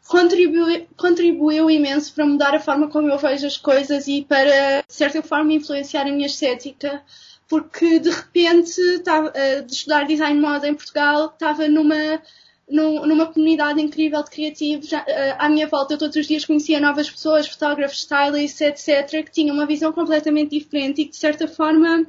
contribuiu, 0.08 1.70
imenso 1.70 2.14
para 2.14 2.26
mudar 2.26 2.56
a 2.56 2.60
forma 2.60 2.90
como 2.90 3.10
eu 3.10 3.18
vejo 3.18 3.48
as 3.48 3.58
coisas 3.58 4.08
e 4.08 4.24
para, 4.24 4.82
de 4.88 4.94
certa 4.94 5.22
forma, 5.22 5.54
influenciar 5.54 6.02
a 6.02 6.12
minha 6.12 6.28
estética. 6.28 7.02
Porque 7.48 8.00
de 8.00 8.10
repente, 8.10 8.80
estava, 8.80 9.32
eh, 9.36 9.62
de 9.62 9.74
estudar 9.74 10.06
design 10.06 10.40
moda 10.40 10.68
em 10.68 10.74
Portugal, 10.74 11.28
estava 11.28 11.68
numa, 11.68 12.22
numa 12.70 13.28
comunidade 13.28 13.82
incrível 13.82 14.24
de 14.24 14.30
criativos. 14.30 14.92
Eh, 14.92 15.36
à 15.38 15.50
minha 15.50 15.68
volta, 15.68 15.94
eu 15.94 15.98
todos 15.98 16.16
os 16.16 16.28
dias 16.28 16.46
conhecia 16.46 16.80
novas 16.80 17.10
pessoas, 17.10 17.48
fotógrafos, 17.48 18.00
stylists, 18.00 18.62
etc., 18.62 19.24
que 19.26 19.32
tinham 19.32 19.56
uma 19.56 19.66
visão 19.66 19.92
completamente 19.94 20.58
diferente 20.58 21.02
e 21.02 21.06
que, 21.06 21.12
de 21.12 21.18
certa 21.18 21.48
forma, 21.48 22.06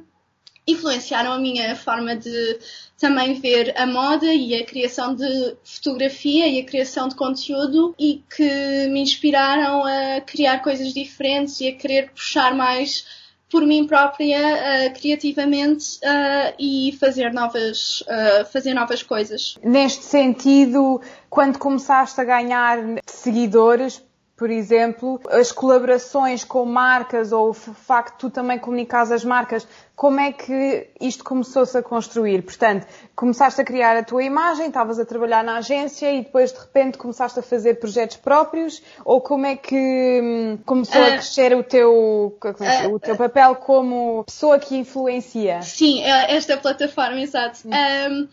influenciaram 0.67 1.33
a 1.33 1.39
minha 1.39 1.75
forma 1.75 2.15
de 2.15 2.59
também 2.97 3.33
ver 3.33 3.73
a 3.77 3.85
moda 3.85 4.33
e 4.33 4.55
a 4.55 4.65
criação 4.65 5.13
de 5.13 5.55
fotografia 5.63 6.47
e 6.47 6.59
a 6.59 6.65
criação 6.65 7.07
de 7.07 7.15
conteúdo 7.15 7.93
e 7.99 8.23
que 8.35 8.87
me 8.87 9.01
inspiraram 9.01 9.83
a 9.83 10.21
criar 10.21 10.59
coisas 10.59 10.93
diferentes 10.93 11.59
e 11.59 11.67
a 11.67 11.75
querer 11.75 12.11
puxar 12.11 12.55
mais 12.55 13.05
por 13.49 13.65
mim 13.65 13.85
própria 13.85 14.39
uh, 14.39 14.93
criativamente 14.99 15.97
uh, 15.99 16.53
e 16.59 16.97
fazer 16.99 17.31
novas, 17.31 18.01
uh, 18.01 18.45
fazer 18.51 18.73
novas 18.73 19.03
coisas. 19.03 19.55
Neste 19.63 20.03
sentido, 20.03 20.99
quando 21.29 21.59
começaste 21.59 22.19
a 22.19 22.23
ganhar 22.23 22.79
seguidores, 23.05 24.03
por 24.37 24.49
exemplo, 24.49 25.21
as 25.29 25.51
colaborações 25.51 26.43
com 26.43 26.65
marcas 26.65 27.31
ou 27.31 27.49
o 27.49 27.53
facto 27.53 28.13
de 28.13 28.19
tu 28.19 28.29
também 28.29 28.59
comunicares 28.59 29.09
as 29.09 29.23
marcas, 29.23 29.65
como 29.95 30.19
é 30.19 30.33
que 30.33 30.89
isto 30.99 31.23
começou-se 31.23 31.77
a 31.77 31.81
construir? 31.81 32.41
Portanto, 32.41 32.85
começaste 33.15 33.61
a 33.61 33.63
criar 33.63 33.95
a 33.95 34.03
tua 34.03 34.23
imagem, 34.23 34.67
estavas 34.67 34.99
a 34.99 35.05
trabalhar 35.05 35.41
na 35.41 35.57
agência 35.57 36.11
e 36.11 36.21
depois 36.21 36.51
de 36.51 36.59
repente 36.59 36.97
começaste 36.97 37.39
a 37.39 37.41
fazer 37.41 37.75
projetos 37.75 38.17
próprios 38.17 38.83
ou 39.05 39.21
como 39.21 39.45
é 39.45 39.55
que 39.55 40.19
hum, 40.21 40.57
começou 40.65 41.01
uh, 41.01 41.05
a 41.05 41.11
crescer 41.11 41.55
o 41.55 41.63
teu, 41.63 41.93
uh, 41.93 42.93
o 42.93 42.99
teu 42.99 43.15
papel 43.15 43.55
como 43.55 44.25
pessoa 44.25 44.59
que 44.59 44.75
influencia? 44.75 45.61
Sim, 45.61 46.03
é 46.03 46.35
esta 46.35 46.57
plataforma, 46.57 47.21
exato. 47.21 47.59
Um, 47.65 48.27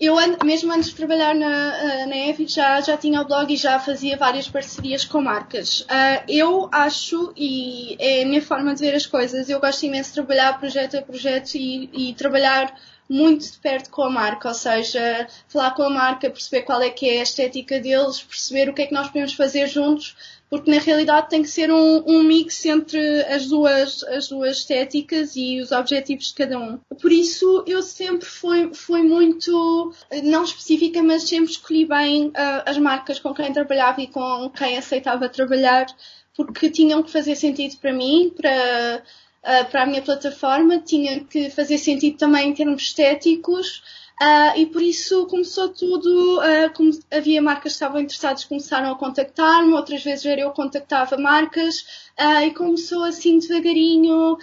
eu, 0.00 0.16
mesmo 0.44 0.72
antes 0.72 0.90
de 0.90 0.94
trabalhar 0.94 1.34
na, 1.34 1.76
eh, 1.76 2.06
na 2.06 2.16
Evi, 2.16 2.46
já, 2.46 2.80
já 2.80 2.96
tinha 2.96 3.20
o 3.20 3.24
blog 3.24 3.52
e 3.52 3.56
já 3.56 3.78
fazia 3.78 4.16
várias 4.16 4.48
parcerias 4.48 5.04
com 5.04 5.20
marcas. 5.20 5.80
Uh, 5.80 6.24
eu 6.28 6.68
acho, 6.72 7.32
e 7.36 7.96
é 7.98 8.22
a 8.22 8.26
minha 8.26 8.40
forma 8.40 8.74
de 8.74 8.80
ver 8.80 8.94
as 8.94 9.06
coisas, 9.06 9.50
eu 9.50 9.60
gosto 9.60 9.84
imenso 9.84 10.10
de 10.10 10.14
trabalhar 10.14 10.58
projeto 10.58 10.96
a 10.96 11.02
projeto 11.02 11.54
e, 11.56 12.10
e 12.10 12.14
trabalhar 12.14 12.72
muito 13.08 13.50
de 13.50 13.58
perto 13.58 13.90
com 13.90 14.02
a 14.02 14.10
marca, 14.10 14.48
ou 14.48 14.54
seja, 14.54 15.26
falar 15.48 15.72
com 15.72 15.82
a 15.82 15.90
marca, 15.90 16.30
perceber 16.30 16.62
qual 16.62 16.80
é 16.82 16.90
que 16.90 17.08
é 17.08 17.20
a 17.20 17.22
estética 17.22 17.80
deles, 17.80 18.22
perceber 18.22 18.68
o 18.68 18.74
que 18.74 18.82
é 18.82 18.86
que 18.86 18.94
nós 18.94 19.06
podemos 19.06 19.32
fazer 19.32 19.66
juntos 19.66 20.14
porque 20.50 20.70
na 20.70 20.78
realidade 20.78 21.28
tem 21.28 21.42
que 21.42 21.48
ser 21.48 21.70
um, 21.70 22.02
um, 22.06 22.22
mix 22.22 22.64
entre 22.64 23.22
as 23.24 23.46
duas, 23.46 24.02
as 24.04 24.28
duas 24.28 24.58
estéticas 24.58 25.36
e 25.36 25.60
os 25.60 25.72
objetivos 25.72 26.28
de 26.28 26.34
cada 26.34 26.58
um. 26.58 26.78
Por 27.00 27.12
isso 27.12 27.64
eu 27.66 27.82
sempre 27.82 28.26
fui, 28.26 28.72
fui 28.72 29.02
muito, 29.02 29.92
não 30.24 30.44
específica, 30.44 31.02
mas 31.02 31.28
sempre 31.28 31.50
escolhi 31.50 31.84
bem 31.84 32.28
uh, 32.28 32.62
as 32.64 32.78
marcas 32.78 33.18
com 33.18 33.34
quem 33.34 33.52
trabalhava 33.52 34.00
e 34.00 34.06
com 34.06 34.50
quem 34.50 34.78
aceitava 34.78 35.28
trabalhar, 35.28 35.86
porque 36.34 36.70
tinham 36.70 37.02
que 37.02 37.10
fazer 37.10 37.36
sentido 37.36 37.76
para 37.76 37.92
mim, 37.92 38.32
para, 38.34 39.02
uh, 39.44 39.70
para 39.70 39.82
a 39.82 39.86
minha 39.86 40.00
plataforma, 40.00 40.78
tinha 40.78 41.24
que 41.24 41.50
fazer 41.50 41.76
sentido 41.76 42.16
também 42.16 42.48
em 42.48 42.54
termos 42.54 42.82
estéticos. 42.82 43.82
Uh, 44.20 44.58
e 44.58 44.66
por 44.66 44.82
isso 44.82 45.26
começou 45.26 45.68
tudo, 45.68 46.40
uh, 46.40 46.72
como 46.74 46.90
havia 47.08 47.40
marcas 47.40 47.72
que 47.72 47.76
estavam 47.76 48.00
interessadas, 48.00 48.44
começaram 48.44 48.90
a 48.90 48.98
contactar-me, 48.98 49.72
outras 49.72 50.02
vezes 50.02 50.26
era 50.26 50.40
eu 50.40 50.50
contactava 50.50 51.16
marcas, 51.16 52.10
uh, 52.18 52.42
e 52.44 52.52
começou 52.52 53.04
assim 53.04 53.38
devagarinho, 53.38 54.36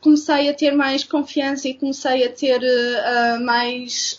comecei 0.00 0.48
a 0.48 0.54
ter 0.54 0.70
mais 0.70 1.04
confiança 1.04 1.68
e 1.68 1.74
comecei 1.74 2.24
a 2.24 2.32
ter 2.32 2.60
mais 3.42 4.16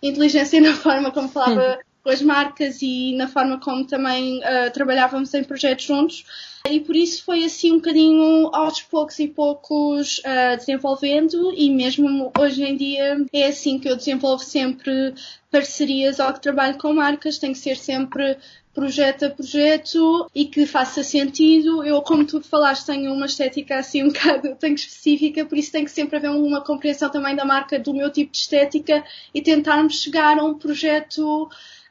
inteligência 0.00 0.60
na 0.62 0.74
forma 0.74 1.10
como 1.10 1.28
falava 1.28 1.80
com 2.04 2.10
as 2.10 2.22
marcas 2.22 2.82
e 2.82 3.16
na 3.16 3.26
forma 3.26 3.58
como 3.58 3.86
também 3.86 4.40
trabalhávamos 4.72 5.34
em 5.34 5.42
projetos 5.42 5.86
juntos. 5.86 6.24
E 6.66 6.80
por 6.80 6.96
isso 6.96 7.22
foi 7.24 7.44
assim 7.44 7.72
um 7.72 7.76
bocadinho 7.76 8.48
aos 8.54 8.80
poucos 8.80 9.18
e 9.18 9.28
poucos 9.28 10.20
uh, 10.20 10.56
desenvolvendo 10.56 11.52
e 11.54 11.68
mesmo 11.68 12.32
hoje 12.38 12.62
em 12.62 12.74
dia 12.74 13.22
é 13.34 13.48
assim 13.48 13.78
que 13.78 13.86
eu 13.86 13.96
desenvolvo 13.96 14.42
sempre 14.42 15.12
parcerias 15.50 16.18
ou 16.18 16.32
que 16.32 16.40
trabalho 16.40 16.78
com 16.78 16.94
marcas, 16.94 17.36
tem 17.36 17.52
que 17.52 17.58
ser 17.58 17.76
sempre 17.76 18.38
projeto 18.72 19.26
a 19.26 19.30
projeto 19.30 20.26
e 20.34 20.46
que 20.46 20.64
faça 20.64 21.02
sentido. 21.02 21.84
Eu, 21.84 22.00
como 22.00 22.24
tu 22.24 22.40
falaste, 22.40 22.86
tenho 22.86 23.12
uma 23.12 23.26
estética 23.26 23.78
assim 23.78 24.02
um 24.02 24.08
bocado 24.12 24.56
tenho 24.56 24.74
específica, 24.74 25.44
por 25.44 25.58
isso 25.58 25.70
tem 25.70 25.84
que 25.84 25.90
sempre 25.90 26.16
haver 26.16 26.30
uma 26.30 26.64
compreensão 26.64 27.10
também 27.10 27.36
da 27.36 27.44
marca 27.44 27.78
do 27.78 27.92
meu 27.92 28.10
tipo 28.10 28.32
de 28.32 28.38
estética 28.38 29.04
e 29.34 29.42
tentarmos 29.42 30.00
chegar 30.00 30.38
a 30.38 30.44
um 30.44 30.54
projeto 30.54 31.50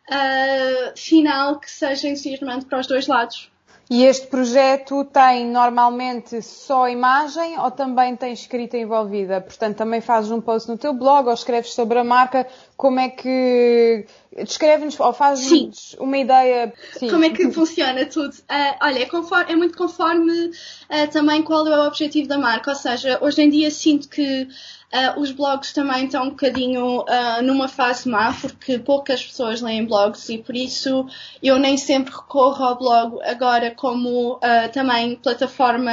uh, 0.10 0.98
final 0.98 1.60
que 1.60 1.70
seja 1.70 2.08
entusiasmante 2.08 2.66
para 2.66 2.80
os 2.80 2.88
dois 2.88 3.08
lados. 3.08 3.52
E 3.90 4.06
este 4.06 4.28
projeto 4.28 5.04
tem 5.06 5.46
normalmente 5.46 6.42
só 6.42 6.88
imagem 6.88 7.60
ou 7.60 7.70
também 7.70 8.16
tem 8.16 8.32
escrita 8.32 8.78
envolvida? 8.78 9.42
Portanto, 9.42 9.78
também 9.78 10.00
fazes 10.00 10.32
um 10.32 10.40
post 10.40 10.70
no 10.70 10.78
teu 10.78 10.94
blog 10.94 11.28
ou 11.28 11.34
escreves 11.34 11.74
sobre 11.74 12.00
a 12.00 12.04
marca. 12.04 12.48
Como 12.76 13.00
é 13.00 13.10
que. 13.10 14.06
Descreve-nos 14.36 15.00
ou 15.00 15.14
fazes 15.14 15.96
uma 16.00 16.18
ideia. 16.18 16.74
Sim. 16.94 17.10
Como 17.10 17.24
é 17.24 17.30
que 17.30 17.52
funciona 17.52 18.04
tudo? 18.06 18.34
Uh, 18.34 18.76
olha, 18.82 19.04
é, 19.04 19.06
conforme, 19.06 19.52
é, 19.52 19.56
muito 19.56 19.78
conforme 19.78 20.48
uh, 20.48 21.08
também 21.12 21.44
qual 21.44 21.68
é 21.68 21.80
o 21.80 21.88
objetivo 21.88 22.28
da 22.28 22.38
marca. 22.38 22.72
Ou 22.72 22.76
seja, 22.76 23.20
hoje 23.22 23.44
em 23.44 23.50
dia 23.50 23.70
sinto 23.70 24.10
que 24.10 24.48
Uh, 24.94 25.20
os 25.20 25.32
blogs 25.32 25.74
também 25.74 26.06
estão 26.06 26.26
um 26.26 26.30
bocadinho 26.30 27.04
numa 27.42 27.68
fase 27.68 28.08
má, 28.08 28.32
porque 28.32 28.78
poucas 28.78 29.26
pessoas 29.26 29.60
leem 29.60 29.88
blogs 29.88 30.30
e 30.30 30.38
por 30.38 30.56
isso 30.56 31.08
eu 31.42 31.58
nem 31.58 31.78
sempre 31.78 32.14
recorro 32.14 32.64
ao 32.64 32.78
blog 32.78 33.20
agora 33.24 33.72
como 33.72 34.40
também 34.72 35.16
plataforma 35.16 35.92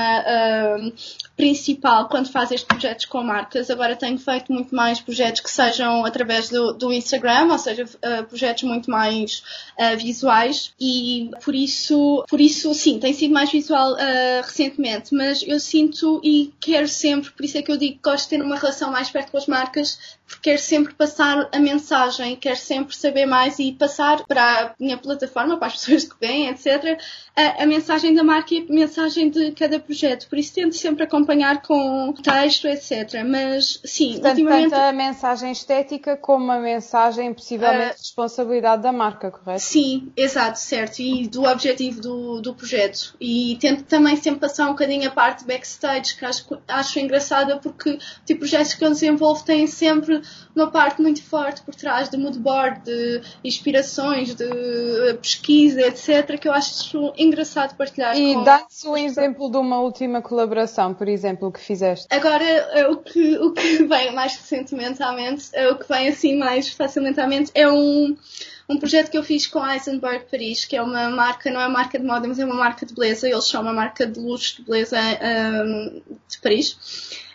principal 1.35 2.07
quando 2.11 2.31
faz 2.31 2.51
estes 2.51 2.69
projetos 2.69 3.07
com 3.07 3.23
marcas. 3.23 3.71
Agora 3.71 3.97
tenho 3.97 4.19
feito 4.19 4.53
muito 4.53 4.75
mais 4.75 5.01
projetos 5.01 5.41
que 5.41 5.51
sejam 5.51 6.05
através 6.05 6.51
do, 6.51 6.75
do 6.81 6.93
Instagram, 6.93 7.53
ou 7.53 7.59
seja, 7.59 7.85
uh, 7.85 8.25
projetos 8.25 8.65
muito 8.65 8.91
mais 8.91 9.43
uh, 9.79 9.97
visuais. 9.99 10.73
E 10.81 11.31
por 11.45 11.55
isso, 11.55 12.25
por 12.29 12.41
isso 12.41 12.73
sim, 12.75 12.99
tem 12.99 13.13
sido 13.13 13.33
mais 13.33 13.53
visual 13.53 13.93
uh, 13.93 14.43
recentemente, 14.43 15.15
mas 15.15 15.45
eu 15.47 15.61
sinto 15.61 16.21
e 16.25 16.53
quero 16.59 16.89
sempre, 16.89 17.31
por 17.31 17.45
isso 17.45 17.59
é 17.59 17.63
que 17.63 17.71
eu 17.71 17.77
digo 17.77 17.97
que 17.97 18.03
gosto 18.03 18.25
de 18.25 18.31
ter 18.31 18.43
uma 18.43 18.57
relação 18.57 18.91
mais 18.91 19.11
perto 19.11 19.31
com 19.31 19.37
as 19.37 19.47
marcas, 19.47 19.99
porque 20.31 20.51
quero 20.51 20.63
sempre 20.63 20.95
passar 20.95 21.49
a 21.53 21.59
mensagem, 21.59 22.37
quero 22.37 22.57
sempre 22.57 22.97
saber 22.97 23.27
mais 23.27 23.59
e 23.59 23.73
passar 23.73 24.25
para 24.27 24.43
a 24.43 24.75
minha 24.79 24.97
plataforma, 24.97 25.57
para 25.57 25.67
as 25.67 25.75
pessoas 25.85 26.05
que 26.05 26.15
vêm, 26.21 26.49
etc., 26.49 26.99
a, 27.37 27.63
a, 27.63 27.67
mensagem 27.67 28.15
da 28.15 28.23
marca 28.23 28.55
e 28.55 28.59
a 28.69 28.73
mensagem 28.73 29.29
de 29.29 29.51
cada 29.53 29.81
projeto. 29.81 30.29
Por 30.29 30.39
isso 30.39 30.55
tento 30.55 30.77
sempre 30.77 31.05
acompanhar 31.05 31.63
com 31.63 32.13
texto, 32.13 32.69
etc. 32.69 33.25
Mas 33.27 33.81
sim, 33.85 34.13
Portanto, 34.13 34.39
ultimamente. 34.39 34.71
Tanto 34.71 34.83
a 34.83 34.93
mensagem 34.93 35.53
estética 35.53 36.17
como 36.17 36.53
a 36.53 36.59
mensagem 36.59 37.33
possivelmente 37.35 37.95
uh, 37.95 37.99
responsabilidade 37.99 38.83
da 38.83 38.93
marca, 38.93 39.31
correto? 39.31 39.61
Sim, 39.61 40.13
exato, 40.17 40.59
certo. 40.59 41.01
E 41.01 41.27
do 41.27 41.45
objetivo 41.45 42.01
do, 42.01 42.41
do 42.41 42.55
projeto. 42.55 43.17
E 43.21 43.57
tento 43.61 43.85
também 43.85 44.17
sempre 44.17 44.41
passar 44.41 44.67
um 44.67 44.71
bocadinho 44.71 45.09
a 45.09 45.13
parte 45.13 45.45
backstage, 45.45 46.17
que 46.17 46.25
acho, 46.25 46.47
acho 46.69 46.99
engraçada 47.01 47.59
porque 47.59 47.99
tipo 48.25 48.41
projetos 48.41 48.75
que 48.75 48.85
eu 48.85 48.91
desenvolvo 48.91 49.45
têm 49.45 49.67
sempre 49.67 50.20
uma 50.55 50.71
parte 50.71 51.01
muito 51.01 51.23
forte 51.23 51.63
por 51.63 51.75
trás 51.75 52.09
de 52.09 52.17
moodboard, 52.17 52.83
de 52.85 53.23
inspirações, 53.45 54.35
de 54.35 55.15
pesquisa, 55.21 55.83
etc., 55.83 56.39
que 56.39 56.49
eu 56.49 56.53
acho 56.53 57.13
engraçado 57.17 57.77
partilhar. 57.77 58.17
E 58.17 58.35
com... 58.35 58.45
dá-se 58.45 58.87
um 58.87 58.97
exemplo 58.97 59.51
de 59.51 59.57
uma 59.57 59.81
última 59.81 60.23
colaboração, 60.23 60.95
por 60.95 61.09
exemplo, 61.09 61.51
que 61.53 61.61
fizeste. 61.61 62.07
Agora, 62.11 62.45
é 62.45 62.87
o 62.87 62.97
que, 62.97 63.39
o 63.39 63.53
que 63.53 63.85
vem 63.85 64.13
mais 64.15 64.37
recentemente 64.37 65.03
à 65.03 65.13
mente, 65.13 65.49
é 65.53 65.71
o 65.71 65.79
que 65.79 65.89
vem 65.89 66.09
assim 66.09 66.37
mais 66.37 66.69
facilmente 66.69 67.21
à 67.21 67.27
mente, 67.27 67.51
é 67.55 67.71
um, 67.71 68.17
um 68.69 68.79
projeto 68.79 69.11
que 69.11 69.19
eu 69.19 69.23
fiz 69.25 69.47
com 69.47 69.59
a 69.59 69.75
Eisenberg 69.75 70.27
Paris, 70.31 70.65
que 70.65 70.77
é 70.77 70.83
uma 70.83 71.11
marca, 71.11 71.51
não 71.51 71.61
é 71.61 71.67
uma 71.67 71.73
marca 71.73 71.99
de 71.99 72.05
moda, 72.05 72.29
mas 72.29 72.39
é 72.39 72.45
uma 72.45 72.55
marca 72.55 72.87
de 72.87 72.95
beleza. 72.95 73.29
Eles 73.29 73.45
são 73.47 73.63
uma 73.63 73.73
marca 73.73 74.07
de 74.07 74.21
luxo 74.21 74.57
de 74.57 74.63
beleza 74.63 74.99
um, 75.01 76.03
de 76.29 76.39
Paris. 76.41 76.77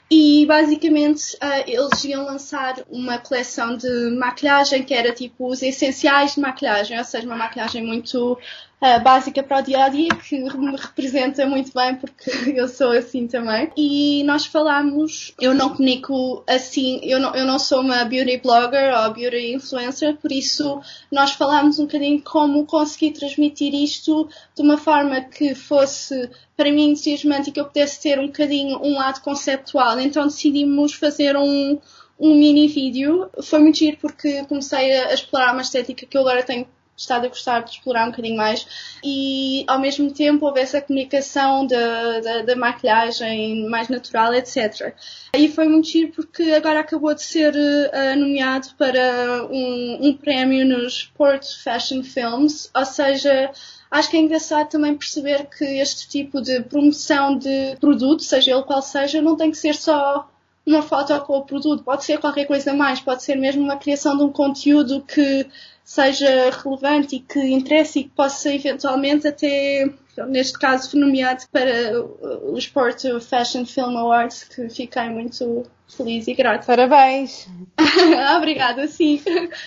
E 0.10 0.46
basicamente 0.46 1.36
uh, 1.38 1.64
eles 1.66 2.04
iam 2.04 2.26
lançar 2.26 2.76
uma 2.90 3.18
coleção 3.18 3.76
de 3.76 4.12
maquilhagem 4.12 4.84
que 4.84 4.94
era 4.94 5.12
tipo 5.12 5.48
os 5.48 5.64
essenciais 5.64 6.36
de 6.36 6.42
maquilhagem, 6.42 6.98
ou 6.98 7.04
seja, 7.04 7.26
uma 7.26 7.36
maquilhagem 7.36 7.84
muito 7.84 8.38
uh, 8.82 9.04
básica 9.04 9.42
para 9.44 9.60
o 9.60 9.62
dia 9.62 9.86
a 9.86 9.90
dia 9.90 10.10
que 10.10 10.38
me 10.40 10.76
representa 10.76 11.46
muito 11.46 11.72
bem 11.74 11.96
porque 11.96 12.32
eu 12.56 12.68
sou 12.68 12.92
assim 12.92 13.28
também. 13.28 13.72
E 13.76 14.24
nós 14.24 14.46
falámos, 14.46 15.34
eu 15.40 15.54
não 15.54 15.70
comunico 15.70 16.44
assim, 16.48 17.00
eu 17.04 17.20
não, 17.20 17.36
eu 17.36 17.46
não 17.46 17.60
sou 17.60 17.82
uma 17.82 18.04
beauty 18.06 18.38
blogger 18.38 18.94
ou 18.98 19.14
beauty 19.14 19.54
influencer, 19.54 20.16
por 20.18 20.32
isso 20.32 20.82
nós 21.12 21.32
falámos 21.32 21.80
um 21.80 21.86
bocadinho 21.86 22.22
como 22.22 22.66
conseguir 22.66 23.12
transmitir 23.12 23.74
isto 23.74 24.28
de 24.56 24.62
uma 24.62 24.78
forma 24.78 25.22
que 25.22 25.56
fosse 25.56 26.30
para 26.56 26.72
mim 26.72 26.92
entusiasmante 26.92 27.50
e 27.50 27.54
que 27.54 27.60
eu 27.60 27.66
pudesse 27.66 28.02
ter 28.02 28.20
um 28.20 28.28
bocadinho 28.28 28.80
um 28.82 28.96
lado 28.96 29.22
conceptual. 29.22 30.00
Então 30.00 30.28
decidimos 30.28 30.94
fazer 30.94 31.36
um, 31.36 31.80
um 32.20 32.36
mini 32.36 32.68
vídeo. 32.68 33.30
Foi 33.44 33.60
muito 33.60 33.78
giro 33.78 33.98
porque 33.98 34.44
comecei 34.46 34.92
a 34.98 35.14
explorar 35.14 35.54
uma 35.54 35.62
estética 35.62 36.06
que 36.06 36.18
eu 36.18 36.22
agora 36.22 36.44
tenho 36.44 36.66
estado 36.98 37.26
a 37.26 37.30
gostar 37.30 37.62
de 37.62 37.72
explorar 37.72 38.06
um 38.06 38.12
bocadinho 38.12 38.38
mais 38.38 38.66
e 39.04 39.66
ao 39.68 39.80
mesmo 39.80 40.12
tempo 40.12 40.46
houve 40.46 40.62
essa 40.62 40.82
comunicação 40.82 41.68
da, 41.68 42.56
maquilhagem 42.56 43.68
mais 43.70 43.90
natural, 43.90 44.34
etc. 44.34 44.94
E 45.34 45.48
foi 45.50 45.68
muito 45.68 45.88
giro 45.88 46.12
porque 46.14 46.44
agora 46.52 46.80
acabou 46.80 47.14
de 47.14 47.24
ser 47.24 47.54
uh, 47.54 48.20
nomeado 48.20 48.70
para 48.78 49.46
um, 49.52 50.08
um 50.08 50.14
prémio 50.14 50.66
nos 50.66 50.94
Sport 50.94 51.46
Fashion 51.64 52.02
Films, 52.04 52.70
ou 52.74 52.86
seja, 52.86 53.52
acho 53.92 54.10
que 54.10 54.18
é 54.18 54.20
engraçado 54.22 54.70
também 54.70 54.96
perceber 54.96 55.48
que 55.48 55.66
este 55.66 56.08
tipo 56.08 56.42
de 56.42 56.62
promoção 56.62 57.38
de 57.38 57.76
produto, 57.80 58.24
seja 58.24 58.52
ele 58.52 58.64
qual 58.64 58.82
seja, 58.82 59.22
não 59.22 59.36
tem 59.36 59.52
que 59.52 59.58
ser 59.58 59.76
só 59.76 60.30
uma 60.66 60.82
foto 60.82 61.18
com 61.22 61.38
o 61.38 61.46
produto, 61.46 61.84
pode 61.84 62.04
ser 62.04 62.20
qualquer 62.20 62.46
coisa 62.46 62.74
mais, 62.74 63.00
pode 63.00 63.24
ser 63.24 63.36
mesmo 63.36 63.64
uma 63.64 63.78
criação 63.78 64.18
de 64.18 64.24
um 64.24 64.32
conteúdo 64.32 65.02
que 65.02 65.48
seja 65.84 66.50
relevante 66.50 67.18
e 67.18 67.20
que 67.20 67.40
interesse 67.40 68.00
e 68.00 68.04
que 68.06 68.10
possa 68.10 68.52
eventualmente 68.52 69.28
até, 69.28 69.88
neste 70.28 70.58
caso, 70.58 70.98
nomeado 70.98 71.44
para 71.52 72.02
o 72.44 72.58
Sport 72.58 73.04
Fashion 73.22 73.66
Film 73.66 73.96
Awards, 73.96 74.46
que 74.46 74.68
fiquei 74.70 75.10
muito 75.10 75.64
feliz 75.88 76.28
e 76.28 76.34
grata. 76.34 76.66
Parabéns! 76.66 77.48
Obrigada, 78.38 78.88
sim. 78.88 79.22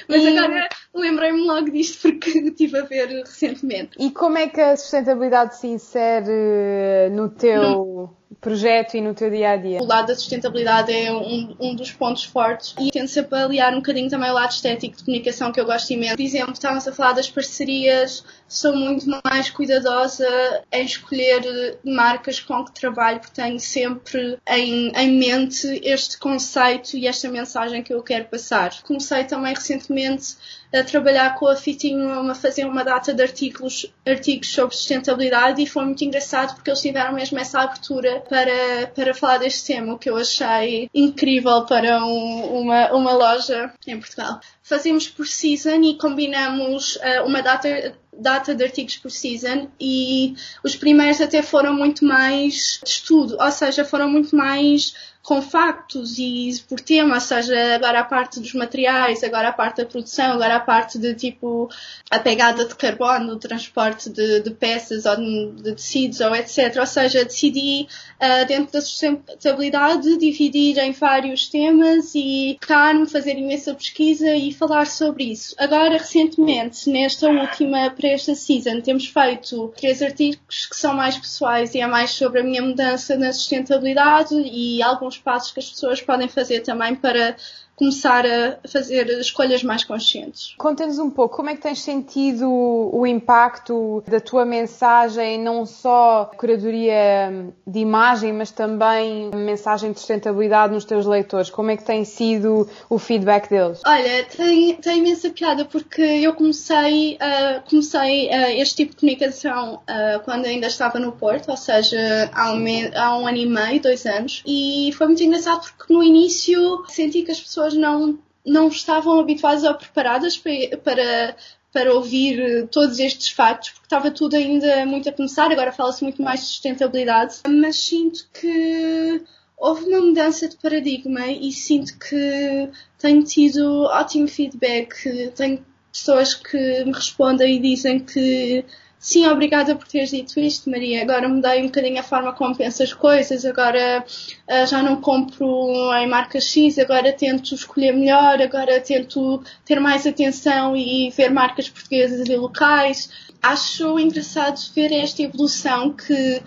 Mas 0.08 0.22
e... 0.22 0.28
agora 0.28 0.68
lembrei-me 0.94 1.40
logo 1.40 1.70
disto 1.70 2.02
porque 2.02 2.30
estive 2.38 2.78
a 2.78 2.82
ver 2.82 3.08
recentemente. 3.08 3.90
E 3.98 4.10
como 4.10 4.38
é 4.38 4.48
que 4.48 4.60
a 4.60 4.76
sustentabilidade 4.76 5.56
se 5.56 5.66
insere 5.66 7.10
no 7.12 7.28
teu... 7.28 8.14
Projeto 8.40 8.94
e 8.94 9.00
no 9.00 9.14
teu 9.14 9.30
dia 9.30 9.50
a 9.50 9.56
dia? 9.56 9.80
O 9.80 9.84
lado 9.84 10.06
da 10.08 10.14
sustentabilidade 10.14 10.92
é 10.92 11.12
um, 11.12 11.56
um 11.58 11.74
dos 11.74 11.90
pontos 11.90 12.22
fortes 12.22 12.72
e 12.78 12.88
tento 12.88 13.08
sempre 13.08 13.36
aliar 13.36 13.72
um 13.72 13.78
bocadinho 13.78 14.08
também 14.08 14.30
o 14.30 14.34
lado 14.34 14.52
estético 14.52 14.96
de 14.96 15.04
comunicação 15.04 15.50
que 15.50 15.60
eu 15.60 15.64
gosto 15.64 15.90
imenso. 15.90 16.14
Por 16.14 16.22
exemplo, 16.22 16.52
estávamos 16.52 16.86
a 16.86 16.92
falar 16.92 17.14
das 17.14 17.28
parcerias, 17.28 18.24
sou 18.46 18.76
muito 18.76 19.06
mais 19.24 19.50
cuidadosa 19.50 20.24
em 20.70 20.84
escolher 20.84 21.78
marcas 21.84 22.38
com 22.38 22.64
que 22.64 22.72
trabalho, 22.72 23.18
porque 23.18 23.34
tenho 23.34 23.58
sempre 23.58 24.38
em, 24.48 24.92
em 24.94 25.18
mente 25.18 25.66
este 25.82 26.07
conceito 26.16 26.96
e 26.96 27.06
esta 27.06 27.28
mensagem 27.28 27.82
que 27.82 27.92
eu 27.92 28.02
quero 28.02 28.26
passar. 28.26 28.82
Comecei 28.82 29.24
também 29.24 29.54
recentemente 29.54 30.36
a 30.72 30.84
trabalhar 30.84 31.34
com 31.34 31.48
a 31.48 31.56
Fitinho 31.56 32.30
a 32.30 32.34
fazer 32.34 32.64
uma 32.66 32.84
data 32.84 33.12
de 33.12 33.22
artigos, 33.22 33.86
artigos 34.06 34.52
sobre 34.52 34.76
sustentabilidade 34.76 35.62
e 35.62 35.66
foi 35.66 35.84
muito 35.84 36.04
engraçado 36.04 36.54
porque 36.54 36.70
eles 36.70 36.80
tiveram 36.80 37.14
mesmo 37.14 37.38
essa 37.38 37.60
abertura 37.60 38.20
para, 38.28 38.86
para 38.94 39.14
falar 39.14 39.38
deste 39.38 39.66
tema, 39.66 39.94
o 39.94 39.98
que 39.98 40.10
eu 40.10 40.16
achei 40.16 40.88
incrível 40.94 41.64
para 41.64 42.04
um, 42.04 42.60
uma, 42.60 42.92
uma 42.92 43.12
loja 43.12 43.72
em 43.86 43.98
Portugal. 43.98 44.40
Fazemos 44.62 45.08
por 45.08 45.26
season 45.26 45.82
e 45.82 45.96
combinamos 45.96 46.96
uh, 46.96 47.26
uma 47.26 47.42
data 47.42 47.96
data 48.18 48.54
de 48.54 48.64
artigos 48.64 48.96
por 48.96 49.10
season 49.10 49.68
e 49.80 50.34
os 50.64 50.74
primeiros 50.74 51.20
até 51.20 51.40
foram 51.40 51.72
muito 51.72 52.04
mais 52.04 52.80
de 52.82 52.90
estudo, 52.90 53.36
ou 53.40 53.50
seja, 53.52 53.84
foram 53.84 54.10
muito 54.10 54.34
mais 54.34 54.92
com 55.22 55.42
factos 55.42 56.18
e 56.18 56.50
por 56.66 56.80
tema, 56.80 57.16
ou 57.16 57.20
seja, 57.20 57.74
agora 57.74 58.00
a 58.00 58.04
parte 58.04 58.40
dos 58.40 58.54
materiais, 58.54 59.22
agora 59.22 59.48
a 59.48 59.52
parte 59.52 59.78
da 59.78 59.84
produção, 59.84 60.32
agora 60.32 60.56
a 60.56 60.60
parte 60.60 60.98
de 60.98 61.14
tipo 61.14 61.68
a 62.10 62.18
pegada 62.18 62.64
de 62.64 62.74
carbono, 62.74 63.34
o 63.34 63.38
transporte 63.38 64.08
de, 64.08 64.40
de, 64.40 64.50
peças 64.50 65.04
ou 65.04 65.16
de 65.16 65.74
tecidos 65.74 66.20
ou 66.20 66.34
etc. 66.34 66.76
Ou 66.78 66.86
seja, 66.86 67.24
decidi 67.24 67.86
uh, 68.16 68.46
dentro 68.46 68.72
da 68.72 68.80
sustentabilidade 68.80 70.16
dividir 70.16 70.78
em 70.78 70.92
vários 70.92 71.46
temas 71.48 72.14
e 72.14 72.56
focar-me, 72.60 73.06
fazer 73.06 73.36
imensa 73.36 73.74
pesquisa 73.74 74.34
e 74.34 74.52
falar 74.52 74.86
sobre 74.86 75.24
isso. 75.24 75.54
Agora, 75.58 75.98
recentemente, 75.98 76.88
nesta 76.88 77.28
última, 77.28 77.90
para 77.90 78.08
esta 78.08 78.34
season, 78.34 78.80
temos 78.80 79.06
feito 79.06 79.72
três 79.76 80.00
artigos 80.00 80.66
que 80.66 80.76
são 80.76 80.94
mais 80.94 81.18
pessoais 81.18 81.74
e 81.74 81.80
é 81.80 81.86
mais 81.86 82.12
sobre 82.12 82.40
a 82.40 82.44
minha 82.44 82.62
mudança 82.62 83.16
na 83.16 83.32
sustentabilidade 83.32 84.34
e 84.34 84.82
alguns 84.82 85.07
passos 85.16 85.52
que 85.52 85.60
as 85.60 85.70
pessoas 85.70 86.02
podem 86.02 86.28
fazer 86.28 86.60
também 86.60 86.94
para 86.94 87.36
começar 87.78 88.26
a 88.26 88.58
fazer 88.68 89.08
escolhas 89.20 89.62
mais 89.62 89.84
conscientes. 89.84 90.54
Conta-nos 90.58 90.98
um 90.98 91.08
pouco 91.08 91.36
como 91.36 91.50
é 91.50 91.54
que 91.54 91.62
tens 91.62 91.80
sentido 91.80 92.48
o 92.50 93.06
impacto 93.06 94.02
da 94.06 94.18
tua 94.18 94.44
mensagem, 94.44 95.40
não 95.40 95.64
só 95.64 96.30
curadoria 96.36 97.52
de 97.64 97.78
imagem, 97.78 98.32
mas 98.32 98.50
também 98.50 99.30
mensagem 99.32 99.92
de 99.92 100.00
sustentabilidade 100.00 100.74
nos 100.74 100.84
teus 100.84 101.06
leitores. 101.06 101.50
Como 101.50 101.70
é 101.70 101.76
que 101.76 101.84
tem 101.84 102.04
sido 102.04 102.68
o 102.90 102.98
feedback 102.98 103.48
deles? 103.48 103.80
Olha, 103.86 104.24
tem, 104.24 104.74
tem 104.74 104.98
imensa 104.98 105.30
piada 105.30 105.64
porque 105.64 106.02
eu 106.02 106.34
comecei, 106.34 107.14
uh, 107.14 107.70
comecei 107.70 108.26
uh, 108.26 108.60
este 108.60 108.76
tipo 108.76 108.94
de 108.94 109.00
comunicação 109.00 109.74
uh, 109.74 110.20
quando 110.24 110.46
ainda 110.46 110.66
estava 110.66 110.98
no 110.98 111.12
Porto, 111.12 111.50
ou 111.50 111.56
seja, 111.56 112.30
há 112.32 112.52
um, 112.52 112.64
há 112.96 113.18
um 113.18 113.26
ano 113.26 113.36
e 113.36 113.46
meio, 113.46 113.80
dois 113.80 114.04
anos, 114.04 114.42
e 114.44 114.90
foi 114.96 115.06
muito 115.06 115.22
engraçado 115.22 115.60
porque 115.76 115.92
no 115.92 116.02
início 116.02 116.84
senti 116.88 117.22
que 117.22 117.30
as 117.30 117.40
pessoas 117.40 117.67
pessoas 117.68 117.74
não, 117.74 118.18
não 118.44 118.68
estavam 118.68 119.20
habituadas 119.20 119.64
ou 119.64 119.74
preparadas 119.74 120.36
para, 120.36 120.76
para, 120.78 121.36
para 121.72 121.94
ouvir 121.94 122.66
todos 122.68 122.98
estes 122.98 123.30
fatos, 123.30 123.70
porque 123.70 123.86
estava 123.86 124.10
tudo 124.10 124.36
ainda 124.36 124.86
muito 124.86 125.08
a 125.08 125.12
começar, 125.12 125.50
agora 125.50 125.72
fala-se 125.72 126.02
muito 126.02 126.22
mais 126.22 126.40
de 126.40 126.46
sustentabilidade, 126.46 127.36
mas 127.46 127.76
sinto 127.76 128.28
que 128.32 129.22
houve 129.56 129.84
uma 129.86 130.00
mudança 130.00 130.48
de 130.48 130.56
paradigma 130.56 131.26
e 131.26 131.52
sinto 131.52 131.98
que 131.98 132.70
tenho 132.98 133.22
tido 133.24 133.82
ótimo 133.84 134.28
feedback, 134.28 135.30
tenho 135.34 135.64
pessoas 135.92 136.34
que 136.34 136.84
me 136.84 136.92
respondem 136.92 137.56
e 137.56 137.60
dizem 137.60 137.98
que 138.00 138.64
Sim, 139.00 139.28
obrigada 139.28 139.76
por 139.76 139.86
teres 139.86 140.10
dito 140.10 140.40
isto, 140.40 140.68
Maria. 140.68 141.02
Agora 141.02 141.28
mudei 141.28 141.62
um 141.62 141.66
bocadinho 141.66 142.00
a 142.00 142.02
forma 142.02 142.32
como 142.32 142.56
penso 142.56 142.82
as 142.82 142.92
coisas. 142.92 143.44
Agora 143.44 144.04
uh, 144.04 144.66
já 144.66 144.82
não 144.82 145.00
compro 145.00 145.46
em 145.94 146.08
marca 146.08 146.40
X, 146.40 146.78
agora 146.78 147.12
tento 147.12 147.54
escolher 147.54 147.92
melhor, 147.92 148.42
agora 148.42 148.80
tento 148.80 149.42
ter 149.64 149.78
mais 149.78 150.04
atenção 150.04 150.76
e 150.76 151.10
ver 151.10 151.30
marcas 151.30 151.68
portuguesas 151.68 152.28
e 152.28 152.36
locais. 152.36 153.08
acho 153.40 153.98
engraçado 154.00 154.58
ver 154.74 154.92
esta 154.92 155.22
evolução 155.22 155.92
que 155.92 156.42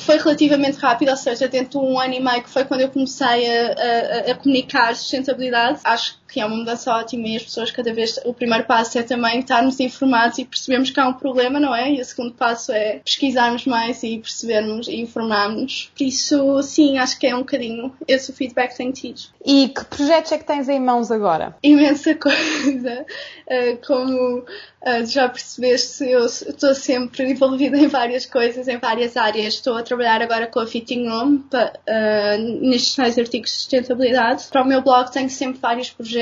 foi 0.00 0.18
relativamente 0.18 0.78
rápida, 0.78 1.12
ou 1.12 1.16
seja, 1.16 1.46
dentro 1.46 1.78
de 1.80 1.86
um 1.86 2.00
ano 2.00 2.14
e 2.14 2.20
meio 2.20 2.42
que 2.42 2.50
foi 2.50 2.64
quando 2.64 2.80
eu 2.80 2.88
comecei 2.88 3.48
a, 3.48 4.28
a, 4.28 4.32
a 4.32 4.34
comunicar 4.34 4.96
sustentabilidade. 4.96 5.80
Acho 5.84 6.18
que 6.32 6.40
é 6.40 6.46
uma 6.46 6.56
mudança 6.56 6.90
ótima 6.90 7.28
e 7.28 7.36
as 7.36 7.42
pessoas 7.42 7.70
cada 7.70 7.92
vez, 7.92 8.18
o 8.24 8.32
primeiro 8.32 8.64
passo 8.64 8.98
é 8.98 9.02
também 9.02 9.40
estarmos 9.40 9.78
informados 9.78 10.38
e 10.38 10.44
percebermos 10.46 10.90
que 10.90 10.98
há 10.98 11.06
um 11.06 11.12
problema, 11.12 11.60
não 11.60 11.74
é? 11.74 11.92
E 11.92 12.00
o 12.00 12.04
segundo 12.04 12.32
passo 12.32 12.72
é 12.72 13.00
pesquisarmos 13.04 13.66
mais 13.66 14.02
e 14.02 14.18
percebermos 14.18 14.88
e 14.88 14.96
informarmos. 14.96 15.90
Por 15.96 16.04
isso, 16.04 16.62
sim, 16.62 16.96
acho 16.96 17.18
que 17.18 17.26
é 17.26 17.34
um 17.34 17.40
bocadinho 17.40 17.92
esse 18.08 18.30
o 18.30 18.34
feedback 18.34 18.70
que 18.70 18.78
tenho 18.78 18.92
tido. 18.92 19.20
E 19.44 19.68
que 19.68 19.84
projetos 19.84 20.32
é 20.32 20.38
que 20.38 20.44
tens 20.44 20.68
em 20.68 20.80
mãos 20.80 21.10
agora? 21.10 21.54
Imensa 21.62 22.14
coisa. 22.16 23.04
Uh, 23.46 23.86
como 23.86 24.38
uh, 24.38 25.04
já 25.04 25.28
percebeste, 25.28 26.04
eu 26.04 26.24
estou 26.24 26.74
sempre 26.74 27.30
envolvida 27.30 27.76
em 27.76 27.88
várias 27.88 28.24
coisas, 28.24 28.68
em 28.68 28.78
várias 28.78 29.16
áreas. 29.16 29.54
Estou 29.54 29.76
a 29.76 29.82
trabalhar 29.82 30.22
agora 30.22 30.46
com 30.46 30.60
a 30.60 30.66
Fitting 30.66 31.08
Room 31.08 31.42
uh, 31.52 32.60
nestes 32.62 32.94
tais 32.94 33.18
artigos 33.18 33.50
de 33.50 33.56
sustentabilidade. 33.56 34.44
Para 34.50 34.62
o 34.62 34.66
meu 34.66 34.80
blog 34.80 35.12
tenho 35.12 35.28
sempre 35.28 35.60
vários 35.60 35.90
projetos 35.90 36.21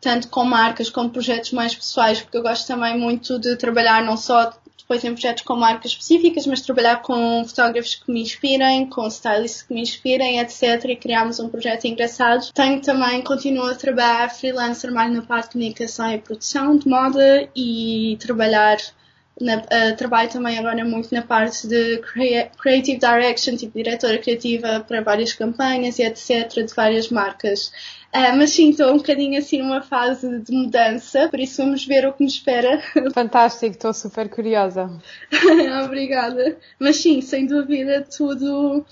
tanto 0.00 0.28
com 0.28 0.44
marcas 0.44 0.90
como 0.90 1.10
projetos 1.10 1.52
mais 1.52 1.74
pessoais, 1.74 2.20
porque 2.20 2.36
eu 2.36 2.42
gosto 2.42 2.66
também 2.66 2.98
muito 2.98 3.38
de 3.38 3.56
trabalhar 3.56 4.04
não 4.04 4.16
só 4.16 4.52
depois 4.76 5.04
em 5.04 5.12
projetos 5.12 5.42
com 5.44 5.56
marcas 5.56 5.92
específicas, 5.92 6.46
mas 6.46 6.60
trabalhar 6.60 7.02
com 7.02 7.44
fotógrafos 7.46 7.94
que 7.94 8.12
me 8.12 8.20
inspirem, 8.20 8.86
com 8.88 9.06
stylists 9.06 9.62
que 9.62 9.72
me 9.72 9.80
inspirem, 9.80 10.40
etc. 10.40 10.84
E 10.88 10.96
criámos 10.96 11.38
um 11.38 11.48
projeto 11.48 11.86
engraçado. 11.86 12.50
Tenho 12.52 12.80
também, 12.80 13.22
continuo 13.22 13.66
a 13.66 13.74
trabalhar 13.74 14.28
freelancer 14.30 14.92
mais 14.92 15.12
na 15.12 15.22
parte 15.22 15.46
de 15.46 15.52
comunicação 15.52 16.12
e 16.12 16.18
produção 16.18 16.76
de 16.76 16.88
moda 16.88 17.48
e 17.54 18.16
trabalhar 18.20 18.76
na, 19.40 19.58
uh, 19.58 19.96
trabalho 19.96 20.30
também 20.30 20.58
agora 20.58 20.84
muito 20.84 21.12
na 21.12 21.22
parte 21.22 21.66
de 21.66 21.98
creative 22.58 22.98
direction, 22.98 23.56
tipo 23.56 23.76
diretora 23.76 24.18
criativa 24.18 24.84
para 24.86 25.00
várias 25.00 25.32
campanhas 25.32 25.98
e 25.98 26.02
etc. 26.02 26.64
de 26.66 26.74
várias 26.74 27.08
marcas. 27.08 27.72
Uh, 28.14 28.36
mas 28.36 28.50
sim, 28.50 28.70
estou 28.70 28.92
um 28.92 28.98
bocadinho 28.98 29.38
assim 29.38 29.62
numa 29.62 29.80
fase 29.80 30.38
de 30.40 30.52
mudança, 30.52 31.28
por 31.30 31.40
isso 31.40 31.62
vamos 31.62 31.86
ver 31.86 32.06
o 32.06 32.12
que 32.12 32.22
nos 32.22 32.34
espera. 32.34 32.82
Fantástico, 33.14 33.72
estou 33.72 33.94
super 33.94 34.28
curiosa. 34.28 34.90
Obrigada. 35.84 36.58
Mas 36.78 36.96
sim, 36.96 37.22
sem 37.22 37.46
dúvida, 37.46 38.06
tudo 38.14 38.84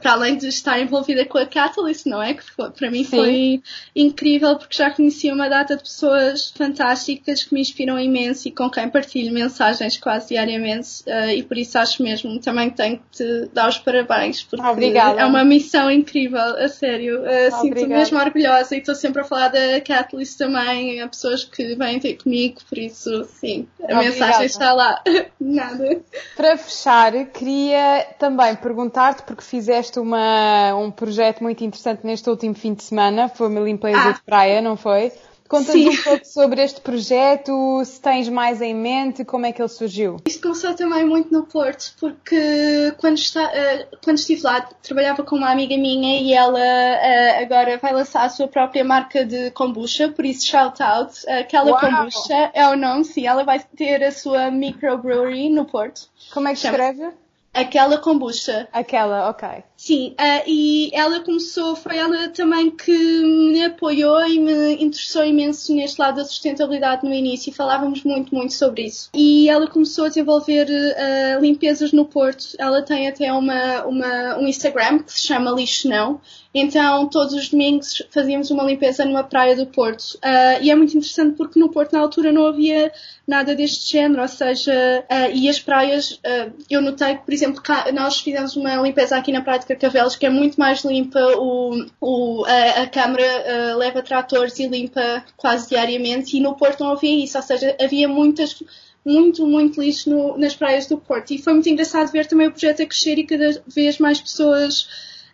para 0.00 0.12
além 0.12 0.36
de 0.36 0.46
estar 0.46 0.78
envolvida 0.78 1.24
com 1.24 1.38
a 1.38 1.46
Catalyst, 1.46 2.06
não 2.06 2.22
é? 2.22 2.34
Que 2.34 2.42
para 2.54 2.90
mim 2.90 3.02
Sim. 3.02 3.10
foi 3.10 3.62
incrível 3.94 4.56
porque 4.56 4.76
já 4.76 4.90
conheci 4.90 5.30
uma 5.30 5.48
data 5.48 5.76
de 5.76 5.82
pessoas 5.82 6.50
fantásticas 6.56 7.42
que 7.42 7.52
me 7.52 7.60
inspiram 7.60 7.98
imenso 7.98 8.46
e 8.46 8.52
com 8.52 8.70
quem 8.70 8.88
partilho 8.88 9.32
mensagens 9.32 9.96
quase 9.96 10.28
diariamente 10.28 11.02
uh, 11.06 11.30
e 11.30 11.42
por 11.42 11.58
isso 11.58 11.76
acho 11.78 12.02
mesmo 12.02 12.38
também 12.38 12.70
tenho 12.70 12.98
que 12.98 13.04
te 13.10 13.50
dar 13.52 13.68
os 13.68 13.78
parabéns 13.78 14.42
porque 14.42 14.64
Obrigada. 14.64 15.20
é 15.20 15.24
uma 15.24 15.44
missão 15.44 15.90
incrível, 15.90 16.40
a 16.40 16.68
sério. 16.68 17.22
Uh, 17.22 17.60
Sinto-me 17.60 17.88
mesmo 17.88 18.18
orgulhosa 18.18 18.76
e 18.76 18.78
estou 18.78 18.94
sempre 18.94 19.22
a 19.22 19.24
falar 19.24 19.48
da 19.48 19.80
Catalyst 19.80 20.38
também, 20.38 21.00
a 21.00 21.08
pessoas 21.08 21.44
que 21.44 21.74
vêm 21.74 21.98
ter 21.98 22.14
comigo, 22.14 22.60
por 22.68 22.78
isso 22.78 23.24
sim, 23.24 23.66
a 23.80 23.84
Obrigada. 23.84 24.04
mensagem 24.04 24.46
está 24.46 24.72
lá. 24.72 25.02
Nada. 25.40 26.02
Para 26.36 26.56
fechar, 26.56 27.12
queria 27.26 28.06
também 28.18 28.54
perguntar-te, 28.54 29.22
porque 29.22 29.39
que 29.40 29.44
fizeste 29.44 29.98
uma, 29.98 30.74
um 30.74 30.90
projeto 30.90 31.42
muito 31.42 31.64
interessante 31.64 32.06
neste 32.06 32.28
último 32.28 32.54
fim 32.54 32.74
de 32.74 32.84
semana, 32.84 33.28
foi 33.28 33.48
uma 33.48 33.60
limpeza 33.60 33.98
ah. 33.98 34.12
de 34.12 34.22
praia, 34.22 34.60
não 34.60 34.76
foi? 34.76 35.10
Conta-nos 35.48 35.98
um 35.98 36.02
pouco 36.04 36.24
sobre 36.26 36.62
este 36.62 36.80
projeto, 36.80 37.82
se 37.84 38.00
tens 38.00 38.28
mais 38.28 38.62
em 38.62 38.72
mente, 38.72 39.24
como 39.24 39.46
é 39.46 39.52
que 39.52 39.60
ele 39.60 39.68
surgiu? 39.68 40.18
Isto 40.24 40.42
começou 40.42 40.74
também 40.74 41.04
muito 41.04 41.32
no 41.32 41.44
Porto, 41.44 41.92
porque 41.98 42.94
quando, 42.98 43.18
está, 43.18 43.46
uh, 43.46 43.96
quando 44.04 44.18
estive 44.18 44.42
lá, 44.42 44.60
trabalhava 44.60 45.24
com 45.24 45.34
uma 45.34 45.50
amiga 45.50 45.76
minha 45.76 46.20
e 46.20 46.32
ela 46.32 46.56
uh, 46.56 47.42
agora 47.42 47.78
vai 47.78 47.92
lançar 47.92 48.22
a 48.22 48.28
sua 48.28 48.46
própria 48.46 48.84
marca 48.84 49.24
de 49.24 49.50
kombucha, 49.50 50.08
por 50.08 50.24
isso 50.24 50.46
shout 50.46 50.80
out. 50.80 51.28
Aquela 51.28 51.72
Uau. 51.72 51.80
kombucha 51.80 52.52
é 52.54 52.68
o 52.68 52.76
nome, 52.76 53.04
sim, 53.04 53.26
ela 53.26 53.42
vai 53.42 53.58
ter 53.58 54.04
a 54.04 54.12
sua 54.12 54.52
microbrewery 54.52 55.50
no 55.50 55.64
Porto. 55.64 56.02
Como 56.32 56.46
é 56.46 56.52
que 56.52 56.64
escreve? 56.64 57.10
Aquela 57.52 57.98
kombucha. 57.98 58.68
Aquela, 58.72 59.28
ok. 59.28 59.64
Sim, 59.80 60.14
uh, 60.20 60.42
e 60.46 60.90
ela 60.92 61.20
começou, 61.20 61.74
foi 61.74 61.96
ela 61.96 62.28
também 62.28 62.70
que 62.70 62.92
me 62.92 63.64
apoiou 63.64 64.20
e 64.26 64.38
me 64.38 64.74
interessou 64.74 65.24
imenso 65.24 65.74
neste 65.74 65.98
lado 65.98 66.16
da 66.16 66.24
sustentabilidade 66.26 67.02
no 67.02 67.14
início 67.14 67.48
e 67.48 67.54
falávamos 67.54 68.04
muito, 68.04 68.34
muito 68.34 68.52
sobre 68.52 68.82
isso. 68.82 69.08
E 69.14 69.48
ela 69.48 69.66
começou 69.66 70.04
a 70.04 70.08
desenvolver 70.08 70.66
uh, 70.68 71.40
limpezas 71.40 71.92
no 71.92 72.04
Porto. 72.04 72.48
Ela 72.58 72.82
tem 72.82 73.08
até 73.08 73.32
uma, 73.32 73.86
uma, 73.86 74.36
um 74.36 74.46
Instagram 74.46 74.98
que 74.98 75.14
se 75.14 75.26
chama 75.26 75.50
Lixo 75.50 75.88
Não. 75.88 76.20
Então, 76.52 77.08
todos 77.08 77.32
os 77.32 77.48
domingos 77.48 78.02
fazíamos 78.10 78.50
uma 78.50 78.64
limpeza 78.64 79.06
numa 79.06 79.24
praia 79.24 79.56
do 79.56 79.64
Porto. 79.64 80.16
Uh, 80.16 80.60
e 80.60 80.70
é 80.70 80.74
muito 80.74 80.94
interessante 80.94 81.38
porque 81.38 81.58
no 81.58 81.70
Porto, 81.70 81.94
na 81.94 82.00
altura, 82.00 82.30
não 82.30 82.46
havia 82.46 82.92
nada 83.26 83.54
deste 83.54 83.92
género, 83.92 84.20
ou 84.20 84.28
seja, 84.28 85.04
e 85.32 85.48
as 85.48 85.60
praias, 85.60 86.20
eu 86.68 86.82
notei 86.82 87.14
que, 87.14 87.24
por 87.24 87.32
exemplo, 87.32 87.62
cá, 87.62 87.86
nós 87.92 88.18
fizemos 88.18 88.56
uma 88.56 88.74
limpeza 88.78 89.16
aqui 89.16 89.30
na 89.30 89.40
Praia 89.40 89.60
de 89.60 89.66
Carcavelos 89.70 90.16
que 90.16 90.26
é 90.26 90.30
muito 90.30 90.58
mais 90.58 90.84
limpa, 90.84 91.20
o, 91.36 91.86
o 92.00 92.44
a, 92.44 92.82
a 92.82 92.86
Câmara 92.88 93.76
leva 93.76 94.02
tratores 94.02 94.58
e 94.58 94.66
limpa 94.66 95.24
quase 95.36 95.68
diariamente, 95.68 96.36
e 96.36 96.40
no 96.40 96.56
Porto 96.56 96.82
não 96.82 96.92
havia 96.92 97.24
isso, 97.24 97.36
ou 97.36 97.42
seja, 97.42 97.76
havia 97.80 98.08
muitas 98.08 98.56
muito, 99.04 99.46
muito 99.46 99.80
lixo 99.80 100.10
no, 100.10 100.36
nas 100.36 100.54
praias 100.54 100.86
do 100.86 100.98
Porto. 100.98 101.32
E 101.32 101.38
foi 101.38 101.52
muito 101.54 101.68
engraçado 101.68 102.10
ver 102.10 102.26
também 102.26 102.48
o 102.48 102.50
projeto 102.50 102.82
a 102.82 102.86
crescer 102.86 103.18
e 103.18 103.24
cada 103.24 103.62
vez 103.66 103.98
mais 103.98 104.20
pessoas 104.20 104.88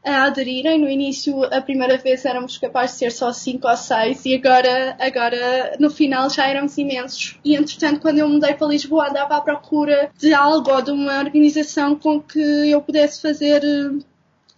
a 0.04 0.24
aderirem. 0.24 0.78
No 0.78 0.88
início, 0.88 1.42
a 1.44 1.60
primeira 1.60 1.98
vez 1.98 2.24
éramos 2.24 2.58
capazes 2.58 2.92
de 2.92 2.98
ser 2.98 3.12
só 3.12 3.32
cinco 3.32 3.68
ou 3.68 3.76
seis 3.76 4.24
e 4.24 4.34
agora, 4.34 4.96
agora 5.00 5.76
no 5.80 5.90
final 5.90 6.30
já 6.30 6.46
éramos 6.46 6.78
imensos. 6.78 7.38
E 7.44 7.56
entretanto, 7.56 8.00
quando 8.00 8.18
eu 8.18 8.28
mudei 8.28 8.54
para 8.54 8.68
Lisboa, 8.68 9.08
andava 9.08 9.36
à 9.36 9.40
procura 9.40 10.10
de 10.16 10.32
algo 10.32 10.70
ou 10.70 10.82
de 10.82 10.92
uma 10.92 11.18
organização 11.18 11.96
com 11.96 12.20
que 12.20 12.38
eu 12.38 12.80
pudesse 12.80 13.20
fazer 13.20 13.62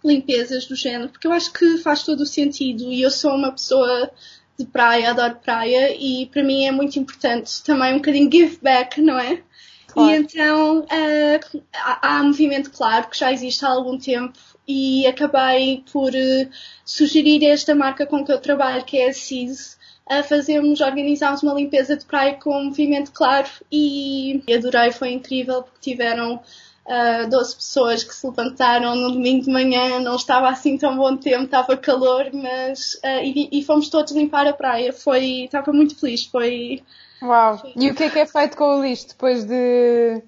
limpezas 0.03 0.65
do 0.65 0.75
género, 0.75 1.09
porque 1.09 1.27
eu 1.27 1.31
acho 1.31 1.51
que 1.51 1.77
faz 1.77 2.03
todo 2.03 2.21
o 2.21 2.25
sentido 2.25 2.83
e 2.83 3.01
eu 3.01 3.11
sou 3.11 3.35
uma 3.35 3.51
pessoa 3.51 4.09
de 4.57 4.65
praia, 4.65 5.11
adoro 5.11 5.35
praia 5.35 5.95
e 5.95 6.25
para 6.27 6.43
mim 6.43 6.65
é 6.65 6.71
muito 6.71 6.97
importante 6.99 7.63
também 7.63 7.93
um 7.93 7.97
bocadinho 7.97 8.31
give 8.31 8.59
back, 8.61 9.01
não 9.01 9.17
é? 9.17 9.41
Claro. 9.87 10.11
E 10.11 10.15
então 10.15 10.79
uh, 10.81 11.61
há, 11.73 12.17
há 12.17 12.21
um 12.21 12.27
movimento 12.27 12.69
claro 12.71 13.09
que 13.09 13.17
já 13.17 13.31
existe 13.31 13.65
há 13.65 13.69
algum 13.69 13.97
tempo 13.97 14.37
e 14.67 15.07
acabei 15.07 15.83
por 15.91 16.09
uh, 16.09 16.49
sugerir 16.85 17.43
esta 17.45 17.73
marca 17.73 18.05
com 18.05 18.23
que 18.23 18.31
eu 18.31 18.39
trabalho, 18.39 18.85
que 18.85 18.97
é 18.97 19.09
a 19.09 19.13
CIS, 19.13 19.77
a 20.07 20.23
fazermos, 20.23 20.81
organizarmos 20.81 21.43
uma 21.43 21.53
limpeza 21.53 21.95
de 21.95 22.05
praia 22.05 22.33
com 22.33 22.63
movimento 22.63 23.11
claro 23.11 23.47
e 23.71 24.43
adorei, 24.53 24.91
foi 24.91 25.11
incrível 25.11 25.63
porque 25.63 25.91
tiveram 25.91 26.41
uh, 26.89 27.29
12 27.29 27.55
pessoas 27.55 28.03
que 28.03 28.15
se 28.15 28.25
levantaram 28.25 28.95
no 28.95 29.11
domingo 29.11 29.45
de 29.45 29.51
manhã, 29.51 29.99
não 29.99 30.15
estava 30.15 30.49
assim 30.49 30.77
tão 30.77 30.97
bom 30.97 31.15
tempo, 31.15 31.45
estava 31.45 31.77
calor, 31.77 32.29
mas 32.33 32.95
uh, 32.95 33.23
e, 33.23 33.49
e, 33.51 33.63
fomos 33.63 33.89
todos 33.89 34.13
limpar 34.13 34.47
a 34.47 34.53
praia, 34.53 34.91
foi, 34.91 35.43
estava 35.45 35.71
muito 35.71 35.97
feliz, 35.97 36.25
foi... 36.25 36.83
Uau! 37.21 37.57
Foi... 37.59 37.73
E 37.75 37.89
o 37.89 37.95
que 37.95 38.03
é 38.03 38.09
que 38.09 38.19
é 38.19 38.25
feito 38.25 38.57
com 38.57 38.79
o 38.79 38.83
lixo 38.83 39.09
depois 39.09 39.45
de 39.45 40.21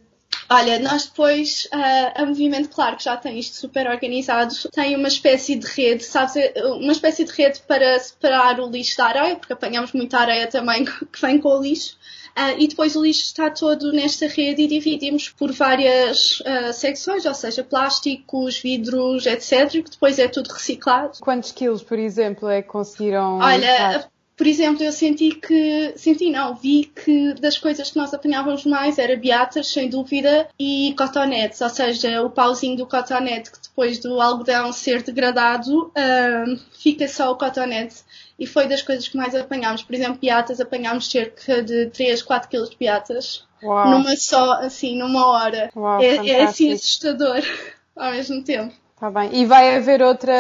Olha, 0.50 0.80
nós 0.80 1.06
depois, 1.06 1.66
uh, 1.74 2.22
a 2.22 2.26
Movimento 2.26 2.70
Claro, 2.70 2.98
que 2.98 3.06
já 3.06 3.16
tem 3.16 3.40
isto 3.40 3.56
super 3.56 3.88
organizado, 3.88 4.54
tem 4.74 4.98
uma 4.98 5.08
espécie 5.08 5.56
de 5.56 5.66
rede, 5.66 6.04
sabes, 6.04 6.34
uma 6.76 6.92
espécie 6.92 7.24
de 7.24 7.32
rede 7.32 7.62
para 7.66 7.98
separar 8.00 8.60
o 8.60 8.70
lixo 8.70 8.98
da 8.98 9.06
areia, 9.06 9.36
porque 9.38 9.54
apanhamos 9.54 9.94
muita 9.94 10.20
areia 10.20 10.48
também 10.48 10.84
que 11.10 11.22
vem 11.22 11.40
com 11.40 11.58
o 11.58 11.62
lixo. 11.62 11.98
Uh, 12.38 12.56
e 12.58 12.68
depois 12.68 12.96
o 12.96 13.04
lixo 13.04 13.24
está 13.24 13.50
todo 13.50 13.92
nesta 13.92 14.28
rede 14.28 14.64
e 14.64 14.68
dividimos 14.68 15.30
por 15.30 15.52
várias 15.52 16.40
uh, 16.40 16.74
secções, 16.74 17.26
ou 17.26 17.34
seja, 17.34 17.64
plásticos, 17.64 18.60
vidros, 18.60 19.26
etc., 19.26 19.84
que 19.84 19.92
depois 19.92 20.18
é 20.18 20.28
tudo 20.28 20.50
reciclado. 20.50 21.20
Quantos 21.20 21.52
quilos, 21.52 21.84
por 21.84 22.00
exemplo, 22.00 22.50
é 22.50 22.62
que 22.62 22.70
conseguiram? 22.70 23.40
Olha, 23.40 24.10
por 24.42 24.48
exemplo, 24.48 24.84
eu 24.84 24.92
senti 24.92 25.36
que, 25.36 25.94
senti 25.96 26.32
não, 26.32 26.56
vi 26.56 26.86
que 26.86 27.36
das 27.36 27.60
coisas 27.60 27.92
que 27.92 27.98
nós 27.98 28.12
apanhávamos 28.12 28.66
mais 28.66 28.98
era 28.98 29.16
beatas, 29.16 29.68
sem 29.68 29.88
dúvida, 29.88 30.48
e 30.58 30.96
cotonetes, 30.98 31.62
ou 31.62 31.70
seja, 31.70 32.24
o 32.24 32.30
pauzinho 32.32 32.76
do 32.76 32.88
cotonete 32.88 33.52
que 33.52 33.62
depois 33.62 34.00
do 34.00 34.20
algodão 34.20 34.74
ser 34.74 35.04
degradado, 35.04 35.90
uh, 35.90 36.60
fica 36.72 37.08
só 37.08 37.32
o 37.32 37.36
cotonete. 37.36 37.98
E 38.42 38.48
foi 38.48 38.68
das 38.68 38.82
coisas 38.82 39.08
que 39.08 39.16
mais 39.16 39.36
apanhámos. 39.36 39.84
Por 39.84 39.94
exemplo, 39.94 40.18
beatas, 40.20 40.60
apanhámos 40.60 41.12
cerca 41.12 41.62
de 41.62 41.86
3, 41.92 42.24
4 42.24 42.50
quilos 42.50 42.72
de 42.72 42.76
beatas. 42.76 43.46
Uau. 43.62 43.92
Numa 43.92 44.18
só, 44.18 44.54
assim, 44.54 44.98
numa 44.98 45.28
hora. 45.28 45.70
Uau, 45.76 46.02
é, 46.02 46.28
é 46.28 46.44
assim 46.46 46.74
assustador 46.74 47.40
ao 47.96 48.10
mesmo 48.10 48.44
tempo. 48.44 48.74
Tá 49.02 49.10
bem. 49.10 49.32
E 49.34 49.46
vai 49.48 49.76
haver 49.76 50.00
outra, 50.04 50.32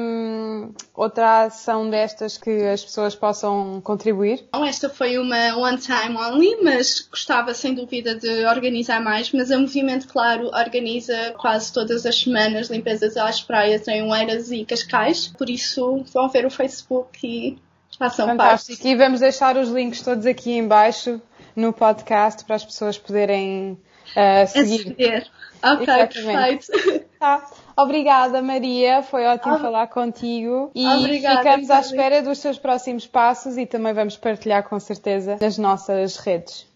hum, 0.00 0.72
outra 0.94 1.42
ação 1.42 1.90
destas 1.90 2.38
que 2.38 2.50
as 2.62 2.82
pessoas 2.82 3.14
possam 3.14 3.78
contribuir? 3.84 4.42
Não, 4.54 4.64
esta 4.64 4.88
foi 4.88 5.18
uma 5.18 5.54
one 5.54 5.76
time 5.76 6.16
only, 6.16 6.56
mas 6.62 7.00
gostava 7.10 7.52
sem 7.52 7.74
dúvida 7.74 8.14
de 8.14 8.46
organizar 8.46 9.02
mais. 9.02 9.30
Mas 9.32 9.50
a 9.50 9.58
Movimento 9.58 10.08
Claro 10.08 10.46
organiza 10.46 11.34
quase 11.36 11.70
todas 11.70 12.06
as 12.06 12.18
semanas 12.18 12.70
limpezas 12.70 13.18
às 13.18 13.42
praias 13.42 13.86
em 13.86 14.10
Oeiras 14.10 14.50
e 14.50 14.64
Cascais. 14.64 15.28
Por 15.28 15.50
isso, 15.50 16.02
vão 16.10 16.26
ver 16.30 16.46
o 16.46 16.50
Facebook 16.50 17.18
e 17.22 17.58
façam 17.98 18.28
Fantástico. 18.28 18.78
parte. 18.78 18.88
E 18.88 18.96
vamos 18.96 19.20
deixar 19.20 19.58
os 19.58 19.68
links 19.68 20.00
todos 20.00 20.24
aqui 20.24 20.52
em 20.52 20.66
baixo 20.66 21.20
no 21.54 21.70
podcast 21.70 22.46
para 22.46 22.56
as 22.56 22.64
pessoas 22.64 22.96
poderem 22.96 23.78
uh, 24.16 24.46
seguir. 24.46 24.84
seguir. 24.84 25.30
Ok, 25.62 25.82
Exatamente. 25.82 26.66
perfeito. 26.66 27.06
Tá. 27.20 27.46
Obrigada, 27.76 28.40
Maria. 28.40 29.02
Foi 29.02 29.26
ótimo 29.26 29.54
Ob- 29.54 29.60
falar 29.60 29.86
contigo. 29.88 30.70
E 30.74 30.86
Obrigada, 30.86 31.38
ficamos 31.38 31.70
à 31.70 31.80
espera 31.80 32.22
dos 32.22 32.38
seus 32.38 32.58
próximos 32.58 33.06
passos 33.06 33.56
e 33.58 33.66
também 33.66 33.92
vamos 33.92 34.16
partilhar 34.16 34.66
com 34.68 34.80
certeza 34.80 35.36
nas 35.40 35.58
nossas 35.58 36.16
redes. 36.16 36.66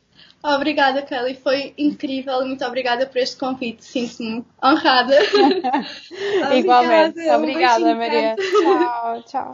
Obrigada, 0.43 1.03
Kelly. 1.03 1.35
Foi 1.35 1.75
incrível. 1.77 2.45
Muito 2.47 2.65
obrigada 2.65 3.07
por 3.07 3.19
este 3.19 3.37
convite. 3.37 3.85
Sinto-me 3.85 4.45
honrada. 4.63 5.15
Igualmente. 6.55 7.19
Obrigada, 7.29 7.39
um 7.39 7.43
Obrigada, 7.43 7.95
Maria. 7.95 8.37
Tchau, 8.37 9.23
tchau. 9.23 9.53